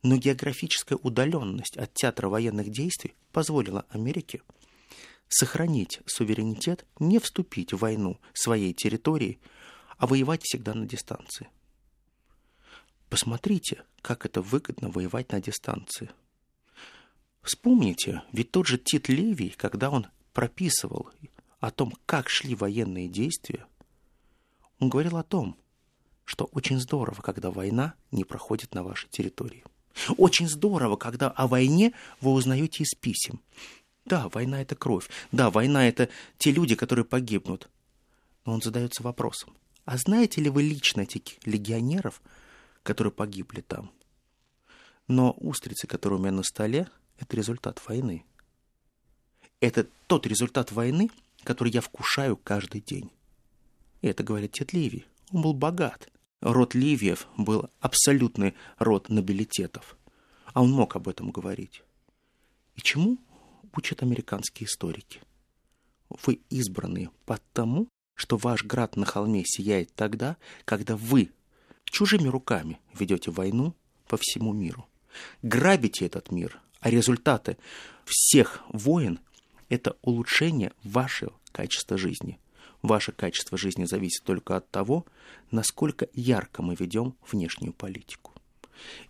Но 0.08 0.16
географическая 0.16 0.96
удаленность 0.96 1.76
от 1.76 1.94
театра 1.94 2.30
военных 2.30 2.70
действий 2.72 3.14
позволила 3.34 3.86
Америке 3.90 4.42
сохранить 5.28 6.00
суверенитет, 6.06 6.86
не 6.98 7.20
вступить 7.20 7.74
в 7.74 7.80
войну 7.80 8.18
своей 8.34 8.74
территории, 8.74 9.42
а 9.98 10.08
воевать 10.08 10.44
всегда 10.44 10.74
на 10.74 10.86
дистанции. 10.86 11.50
Посмотрите, 13.10 13.84
как 14.02 14.26
это 14.26 14.42
выгодно 14.42 14.90
воевать 14.90 15.34
на 15.34 15.42
дистанции. 15.42 16.10
Вспомните, 17.42 18.24
ведь 18.32 18.52
тот 18.52 18.66
же 18.66 18.78
Тит 18.78 19.10
Левий, 19.10 19.50
когда 19.58 19.90
он 19.90 20.08
прописывал 20.32 21.12
о 21.60 21.70
том, 21.70 21.92
как 22.06 22.30
шли 22.30 22.56
военные 22.56 23.10
действия, 23.10 23.66
он 24.80 24.88
говорил 24.88 25.18
о 25.18 25.24
том, 25.24 25.58
что 26.24 26.46
очень 26.46 26.80
здорово, 26.80 27.22
когда 27.22 27.52
война 27.52 27.96
не 28.12 28.24
проходит 28.24 28.74
на 28.74 28.84
вашей 28.84 29.10
территории. 29.10 29.66
Очень 30.18 30.48
здорово, 30.48 30.96
когда 30.96 31.30
о 31.30 31.48
войне 31.48 31.94
вы 32.22 32.32
узнаете 32.32 32.84
из 32.84 32.94
писем. 32.94 33.42
Да, 34.06 34.30
война– 34.30 34.62
это 34.64 34.76
кровь. 34.76 35.10
Да, 35.32 35.50
война– 35.50 35.88
это 35.90 36.10
те 36.38 36.52
люди, 36.52 36.76
которые 36.76 37.06
погибнут. 37.06 37.70
Но 38.46 38.54
он 38.54 38.62
задается 38.62 39.04
вопросом. 39.04 39.54
А 39.86 39.98
знаете 39.98 40.42
ли 40.42 40.50
вы 40.50 40.64
лично 40.64 41.02
этих 41.02 41.46
легионеров, 41.46 42.22
которые 42.84 43.12
погибли 43.12 43.62
там? 43.62 43.92
Но 45.08 45.32
устрицы, 45.32 45.88
которые 45.88 46.20
у 46.20 46.22
меня 46.22 46.32
на 46.32 46.44
столе, 46.44 46.90
это 47.20 47.36
результат 47.36 47.82
войны. 47.88 48.24
Это 49.60 49.88
тот 50.08 50.28
результат 50.28 50.72
войны, 50.72 51.10
который 51.44 51.72
я 51.72 51.82
вкушаю 51.82 52.38
каждый 52.38 52.82
день. 52.82 53.12
И 54.02 54.08
это 54.08 54.24
говорит 54.24 54.54
Тет 54.54 54.74
Ливий. 54.74 55.06
Он 55.32 55.42
был 55.42 55.54
богат. 55.54 56.10
Род 56.42 56.76
Ливиев 56.76 57.28
был 57.36 57.70
абсолютный 57.80 58.54
род 58.78 59.10
нобилитетов. 59.10 59.98
А 60.54 60.62
он 60.62 60.72
мог 60.72 60.96
об 60.96 61.08
этом 61.08 61.32
говорить. 61.32 61.84
И 62.76 62.82
чему 62.82 63.18
учат 63.76 64.04
американские 64.04 64.68
историки? 64.68 65.22
Вы 66.10 66.40
избраны 66.50 67.10
потому, 67.26 67.88
что 68.16 68.38
ваш 68.38 68.64
град 68.64 68.96
на 68.96 69.06
холме 69.06 69.44
сияет 69.46 69.94
тогда, 69.94 70.38
когда 70.66 70.96
вы 70.96 71.32
чужими 71.86 72.28
руками 72.28 72.80
ведете 72.94 73.32
войну 73.32 73.76
по 74.08 74.18
всему 74.18 74.54
миру. 74.54 74.88
Грабите 75.42 76.06
этот 76.06 76.32
мир, 76.32 76.60
а 76.80 76.90
результаты 76.90 77.58
всех 78.06 78.62
войн– 78.70 79.20
это 79.70 79.98
улучшение 80.02 80.72
вашего 80.84 81.34
качества 81.52 81.98
жизни– 81.98 82.40
Ваше 82.82 83.12
качество 83.12 83.58
жизни 83.58 83.86
зависит 83.86 84.24
только 84.24 84.56
от 84.56 84.70
того, 84.70 85.06
насколько 85.52 86.08
ярко 86.14 86.62
мы 86.62 86.76
ведем 86.76 87.16
внешнюю 87.30 87.74
политику. 87.74 88.34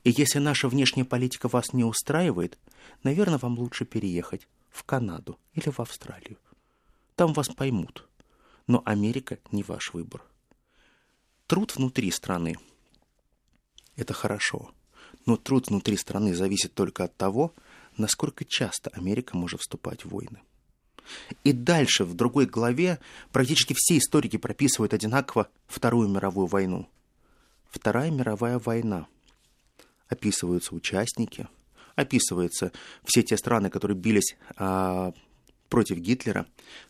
И 0.04 0.14
если 0.16 0.40
наша 0.40 0.70
внешняя 0.70 1.04
политика 1.04 1.48
вас 1.48 1.74
не 1.74 1.84
устраивает, 1.84 2.58
наверное, 3.04 3.38
вам 3.38 3.60
лучше 3.60 3.86
переехать 3.86 4.48
в 4.70 4.84
Канаду 4.84 5.38
или 5.54 5.70
в 5.70 5.80
Австралию. 5.80 6.38
Там 7.16 7.34
вас 7.34 7.50
поймут. 7.50 8.08
Но 8.68 8.82
Америка 8.86 9.40
не 9.52 9.64
ваш 9.64 9.94
выбор. 9.94 10.24
Труд 11.48 11.76
внутри 11.76 12.12
страны– 12.12 12.58
это 13.98 14.14
хорошо. 14.14 14.72
Но 15.26 15.36
труд 15.36 15.68
внутри 15.68 15.98
страны 15.98 16.34
зависит 16.34 16.74
только 16.74 17.04
от 17.04 17.18
того, 17.18 17.54
насколько 17.98 18.46
часто 18.46 18.90
Америка 18.92 19.36
может 19.36 19.62
вступать 19.62 20.06
в 20.06 20.10
войны. 20.10 20.42
И 21.44 21.52
дальше, 21.52 22.04
в 22.04 22.14
другой 22.14 22.46
главе, 22.46 23.00
практически 23.32 23.74
все 23.78 23.98
историки 23.98 24.38
прописывают 24.38 24.94
одинаково 24.94 25.50
Вторую 25.68 26.08
мировую 26.10 26.48
войну. 26.48 26.88
Вторая 27.70 28.12
мировая 28.12 28.60
война. 28.60 29.08
Описываются 30.08 30.74
участники, 30.74 31.48
описываются 31.96 32.72
все 33.04 33.24
те 33.24 33.38
страны, 33.38 33.70
которые 33.70 33.98
бились 33.98 34.38
а, 34.56 35.12
против 35.70 35.98
Гитлера, 35.98 36.48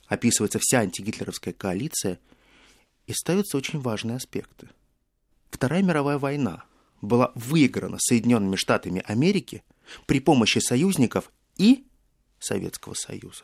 описывается 0.07 0.59
вся 0.61 0.79
антигитлеровская 0.79 1.53
коалиция, 1.53 2.19
и 3.07 3.13
ставятся 3.13 3.57
очень 3.57 3.79
важные 3.79 4.17
аспекты. 4.17 4.69
Вторая 5.49 5.81
мировая 5.81 6.19
война 6.19 6.65
была 7.01 7.31
выиграна 7.35 7.97
Соединенными 7.99 8.57
Штатами 8.57 9.01
Америки 9.05 9.63
при 10.05 10.19
помощи 10.19 10.59
союзников 10.59 11.31
и 11.55 11.85
Советского 12.39 12.93
Союза. 12.93 13.43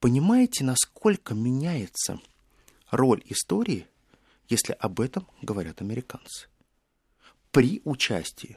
Понимаете, 0.00 0.64
насколько 0.64 1.34
меняется 1.34 2.18
роль 2.90 3.22
истории, 3.26 3.86
если 4.48 4.72
об 4.72 4.98
этом 5.00 5.26
говорят 5.42 5.82
американцы? 5.82 6.48
При 7.52 7.82
участии. 7.84 8.56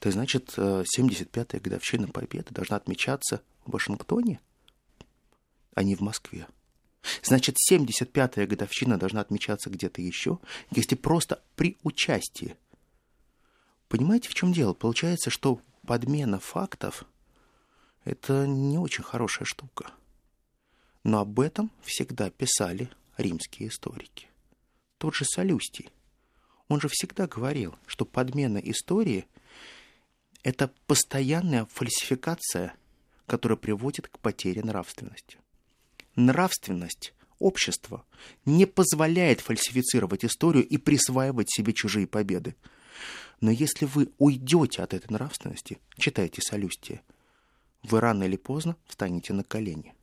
То 0.00 0.08
есть, 0.08 0.14
значит, 0.14 0.58
75-я 0.58 1.60
годовщина 1.60 2.08
Победы 2.08 2.52
должна 2.52 2.76
отмечаться 2.76 3.40
в 3.64 3.70
Вашингтоне, 3.70 4.40
а 5.74 5.84
не 5.84 5.94
в 5.94 6.00
Москве. 6.00 6.48
Значит, 7.22 7.56
75-я 7.70 8.46
годовщина 8.46 8.98
должна 8.98 9.20
отмечаться 9.20 9.70
где-то 9.70 10.02
еще, 10.02 10.40
если 10.72 10.96
просто 10.96 11.40
при 11.54 11.78
участии. 11.84 12.56
Понимаете, 13.88 14.28
в 14.28 14.34
чем 14.34 14.52
дело? 14.52 14.74
Получается, 14.74 15.30
что 15.30 15.60
подмена 15.86 16.40
фактов– 16.40 17.04
это 18.04 18.46
не 18.46 18.78
очень 18.78 19.04
хорошая 19.04 19.46
штука. 19.46 19.92
Но 21.08 21.20
об 21.20 21.40
этом 21.40 21.70
всегда 21.80 22.28
писали 22.28 22.90
римские 23.16 23.70
историки. 23.70 24.26
Тот 24.98 25.14
же 25.14 25.24
Солюстий. 25.24 25.88
Он 26.68 26.82
же 26.82 26.88
всегда 26.90 27.26
говорил, 27.26 27.74
что 27.86 28.04
подмена 28.04 28.58
истории– 28.58 29.24
это 30.42 30.70
постоянная 30.86 31.64
фальсификация, 31.64 32.74
которая 33.24 33.56
приводит 33.56 34.08
к 34.08 34.18
потере 34.18 34.62
нравственности. 34.62 35.38
Нравственность 36.14 37.14
общества 37.38 38.04
не 38.44 38.66
позволяет 38.66 39.40
фальсифицировать 39.40 40.26
историю 40.26 40.68
и 40.68 40.76
присваивать 40.76 41.50
себе 41.50 41.72
чужие 41.72 42.06
победы. 42.06 42.54
Но 43.40 43.50
если 43.50 43.86
вы 43.86 44.10
уйдете 44.18 44.82
от 44.82 44.92
этой 44.92 45.10
нравственности, 45.10 45.78
читайте 45.96 46.42
Солюстия, 46.42 47.00
вы 47.82 47.98
рано 48.00 48.24
или 48.24 48.36
поздно 48.36 48.76
встанете 48.86 49.32
на 49.32 49.42
колени. 49.42 49.94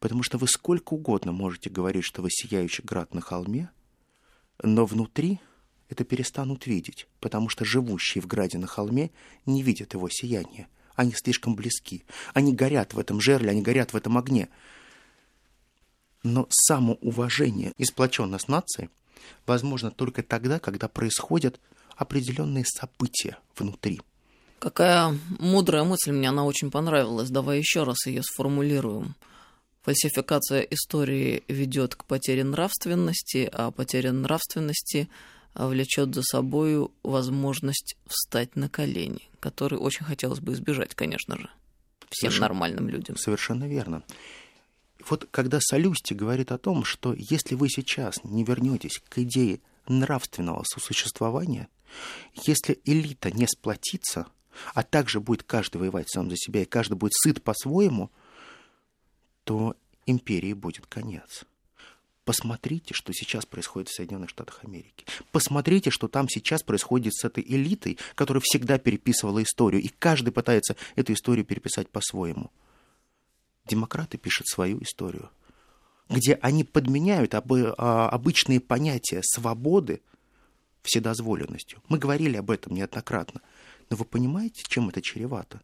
Потому 0.00 0.22
что 0.22 0.38
вы 0.38 0.48
сколько 0.48 0.94
угодно 0.94 1.32
можете 1.32 1.70
говорить, 1.70 2.04
что 2.04 2.22
вы 2.22 2.30
сияющий 2.30 2.82
град 2.82 3.14
на 3.14 3.20
холме, 3.20 3.70
но 4.62 4.86
внутри 4.86 5.40
это 5.88 6.04
перестанут 6.04 6.66
видеть, 6.66 7.06
потому 7.20 7.48
что 7.48 7.64
живущие 7.64 8.22
в 8.22 8.26
граде 8.26 8.58
на 8.58 8.66
холме 8.66 9.10
не 9.46 9.62
видят 9.62 9.94
его 9.94 10.08
сияния. 10.10 10.68
Они 10.94 11.12
слишком 11.12 11.54
близки. 11.54 12.04
Они 12.34 12.54
горят 12.54 12.94
в 12.94 12.98
этом 12.98 13.20
жерле, 13.20 13.50
они 13.50 13.62
горят 13.62 13.92
в 13.92 13.96
этом 13.96 14.16
огне. 14.16 14.48
Но 16.22 16.46
самоуважение 16.50 17.72
и 17.76 17.84
сплоченность 17.84 18.48
нации 18.48 18.90
возможно 19.46 19.90
только 19.90 20.22
тогда, 20.22 20.58
когда 20.58 20.88
происходят 20.88 21.60
определенные 21.96 22.64
события 22.64 23.38
внутри. 23.56 24.00
Какая 24.58 25.18
мудрая 25.38 25.84
мысль, 25.84 26.12
мне 26.12 26.28
она 26.28 26.44
очень 26.44 26.70
понравилась. 26.70 27.28
Давай 27.28 27.58
еще 27.58 27.82
раз 27.82 28.06
ее 28.06 28.22
сформулируем. 28.22 29.14
Фальсификация 29.84 30.62
истории 30.62 31.44
ведет 31.46 31.94
к 31.94 32.06
потере 32.06 32.42
нравственности, 32.42 33.50
а 33.52 33.70
потеря 33.70 34.12
нравственности 34.12 35.10
а, 35.52 35.68
влечет 35.68 36.14
за 36.14 36.22
собой 36.22 36.88
возможность 37.02 37.96
встать 38.06 38.56
на 38.56 38.70
колени, 38.70 39.28
который 39.40 39.78
очень 39.78 40.06
хотелось 40.06 40.40
бы 40.40 40.54
избежать, 40.54 40.94
конечно 40.94 41.36
же, 41.36 41.50
всем 42.08 42.30
Совершенно, 42.30 42.48
нормальным 42.48 42.88
людям. 42.88 43.18
Совершенно 43.18 43.64
верно. 43.64 44.02
Вот 45.06 45.28
когда 45.30 45.58
Солюсти 45.60 46.14
говорит 46.14 46.50
о 46.50 46.56
том, 46.56 46.86
что 46.86 47.12
если 47.12 47.54
вы 47.54 47.68
сейчас 47.68 48.24
не 48.24 48.42
вернетесь 48.42 49.02
к 49.06 49.18
идее 49.18 49.60
нравственного 49.86 50.64
сосуществования, 50.64 51.68
если 52.46 52.80
элита 52.86 53.30
не 53.30 53.46
сплотится, 53.46 54.28
а 54.72 54.82
также 54.82 55.20
будет 55.20 55.42
каждый 55.42 55.76
воевать 55.76 56.08
сам 56.08 56.30
за 56.30 56.36
себя, 56.38 56.62
и 56.62 56.64
каждый 56.64 56.94
будет 56.94 57.12
сыт 57.12 57.42
по-своему– 57.42 58.10
то 59.44 59.76
империи 60.06 60.52
будет 60.52 60.86
конец. 60.86 61.44
Посмотрите, 62.24 62.94
что 62.94 63.12
сейчас 63.12 63.44
происходит 63.44 63.90
в 63.90 63.94
Соединенных 63.94 64.30
Штатах 64.30 64.64
Америки. 64.64 65.04
Посмотрите, 65.30 65.90
что 65.90 66.08
там 66.08 66.26
сейчас 66.28 66.62
происходит 66.62 67.14
с 67.14 67.24
этой 67.24 67.44
элитой, 67.46 67.98
которая 68.14 68.40
всегда 68.42 68.78
переписывала 68.78 69.42
историю, 69.42 69.82
и 69.82 69.88
каждый 69.88 70.30
пытается 70.30 70.74
эту 70.96 71.12
историю 71.12 71.44
переписать 71.44 71.90
по-своему. 71.90 72.50
Демократы 73.66 74.16
пишут 74.16 74.46
свою 74.48 74.82
историю, 74.82 75.30
где 76.08 76.34
они 76.34 76.64
подменяют 76.64 77.34
об, 77.34 77.52
а, 77.52 78.08
обычные 78.08 78.60
понятия 78.60 79.20
свободы 79.22 80.00
вседозволенностью. 80.82 81.82
Мы 81.88 81.98
говорили 81.98 82.36
об 82.38 82.50
этом 82.50 82.74
неоднократно. 82.74 83.42
Но 83.90 83.96
вы 83.96 84.06
понимаете, 84.06 84.62
чем 84.66 84.88
это 84.88 85.02
чревато? 85.02 85.60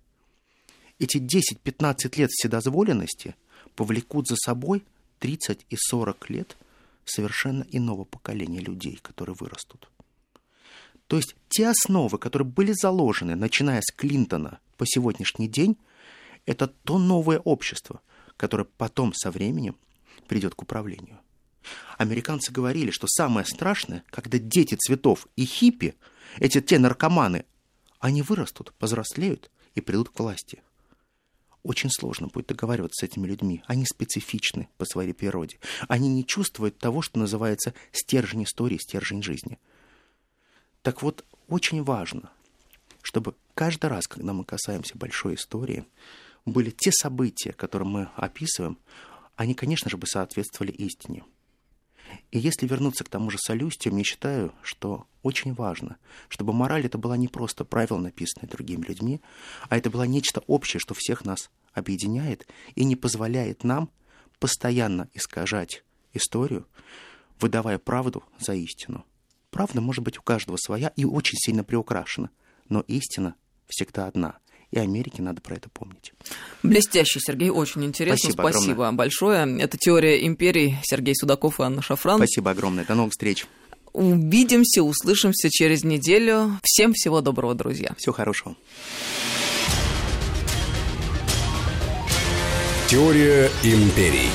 Эти 0.99 1.17
10-15 1.17 2.19
лет 2.19 2.31
вседозволенности– 2.31 3.35
повлекут 3.81 4.29
за 4.29 4.37
собой 4.37 4.85
30 5.21 5.65
и 5.71 5.75
40 5.75 6.29
лет 6.29 6.59
совершенно 7.07 7.65
иного 7.71 8.05
поколения 8.05 8.61
людей, 8.61 8.99
которые 9.01 9.35
вырастут. 9.41 9.89
То 11.07 11.17
есть 11.17 11.35
те 11.49 11.67
основы, 11.67 12.19
которые 12.19 12.47
были 12.47 12.73
заложены, 12.73 13.37
начиная 13.37 13.81
с 13.81 13.91
Клинтона 13.91 14.61
по 14.77 14.85
сегодняшний 14.85 15.49
день, 15.49 15.79
это 16.45 16.67
то 16.67 16.99
новое 16.99 17.39
общество, 17.39 18.03
которое 18.37 18.65
потом 18.65 19.15
со 19.15 19.31
временем 19.31 19.77
придет 20.29 20.55
к 20.55 20.61
управлению. 20.61 21.19
Американцы 21.97 22.53
говорили, 22.53 22.91
что 22.91 23.07
самое 23.09 23.47
страшное, 23.47 24.05
когда 24.11 24.37
дети 24.37 24.75
цветов 24.75 25.27
и 25.37 25.47
хиппи, 25.47 25.95
эти 26.39 26.61
те 26.61 26.79
наркоманы, 26.79 27.47
они 27.99 28.21
вырастут, 28.21 28.75
повзрослеют 28.75 29.51
и 29.75 29.81
придут 29.81 30.11
к 30.11 30.21
власти– 30.21 30.63
очень 31.63 31.91
сложно 31.91 32.29
будет 32.29 32.47
договариваться 32.47 33.05
с 33.05 33.09
этими 33.09 33.27
людьми. 33.27 33.63
Они 33.67 33.85
специфичны 33.85 34.69
по 34.79 34.85
своей 34.85 35.13
природе. 35.13 35.59
Они 35.89 36.09
не 36.09 36.27
чувствуют 36.27 36.79
того, 36.79 37.03
что 37.03 37.19
называется 37.19 37.75
стержень 37.93 38.45
истории, 38.45 38.79
стержень 38.79 39.23
жизни. 39.23 39.59
Так 40.83 41.03
вот, 41.03 41.25
очень 41.49 41.83
важно, 41.83 42.31
чтобы 43.03 43.35
каждый 43.55 43.87
раз, 43.87 44.07
когда 44.07 44.33
мы 44.33 44.45
касаемся 44.45 44.97
большой 44.97 45.35
истории, 45.35 45.85
были 46.47 46.71
те 46.71 46.91
события, 46.93 47.53
которые 47.53 47.89
мы 47.89 48.09
описываем, 48.17 48.79
они, 49.37 49.55
конечно 49.55 49.91
же, 49.91 49.97
бы 49.97 50.07
соответствовали 50.07 50.73
истине. 50.73 51.25
И 52.31 52.39
если 52.39 52.67
вернуться 52.67 53.05
к 53.05 53.09
тому 53.09 53.31
же 53.31 53.39
солюстию, 53.39 53.97
я 53.97 54.05
считаю, 54.05 54.53
что 54.63 55.07
очень 55.23 55.55
важно, 55.55 55.97
чтобы 56.29 56.53
мораль 56.53 56.87
это 56.87 56.99
была 56.99 57.17
не 57.17 57.29
просто 57.29 57.65
правило, 57.65 57.99
написанное 57.99 58.49
другими 58.49 58.85
людьми, 58.87 59.21
а 59.69 59.77
это 59.77 59.91
было 59.91 60.05
нечто 60.05 60.43
общее, 60.47 60.81
что 60.81 60.95
всех 60.95 61.25
нас 61.25 61.51
объединяет 61.73 62.47
и 62.75 62.85
не 62.85 62.97
позволяет 62.97 63.65
нам 63.65 63.91
постоянно 64.39 65.09
искажать 65.13 65.85
историю, 66.13 66.67
выдавая 67.39 67.79
правду 67.79 68.25
за 68.39 68.55
истину. 68.55 69.05
Правда 69.51 69.81
может 69.81 70.05
быть 70.05 70.19
у 70.19 70.23
каждого 70.23 70.57
своя 70.57 70.93
и 70.97 71.05
очень 71.05 71.39
сильно 71.39 71.65
приукрашена, 71.65 72.31
но 72.69 72.81
истина 72.83 73.35
всегда 73.67 74.07
одна— 74.07 74.39
и 74.71 74.79
Америке 74.79 75.23
надо 75.23 75.41
про 75.41 75.57
это 75.57 75.69
помнить. 75.69 76.13
Блестящий, 76.63 77.21
Сергей, 77.21 77.51
очень 77.51 77.85
интересно. 77.85 78.31
Спасибо, 78.31 78.43
Спасибо 78.51 78.73
огромное. 78.73 78.93
большое. 78.93 79.61
Это 79.61 79.77
«Теория 79.79 80.27
империи». 80.27 80.79
Сергей 80.85 81.15
Судаков 81.17 81.59
и 81.61 81.63
Анна 81.63 81.83
Шафран. 81.83 82.19
Спасибо 82.19 82.53
огромное. 82.53 82.85
До 82.85 82.95
новых 82.95 83.13
встреч. 83.13 83.47
Увидимся, 83.93 84.83
услышимся 84.83 85.49
через 85.51 85.83
неделю. 85.83 86.59
Всем 86.63 86.93
всего 86.93 87.21
доброго, 87.21 87.55
друзья. 87.55 87.95
Всего 87.99 88.13
хорошего. 88.13 88.55
Теория 92.89 93.51
империй. 93.63 94.29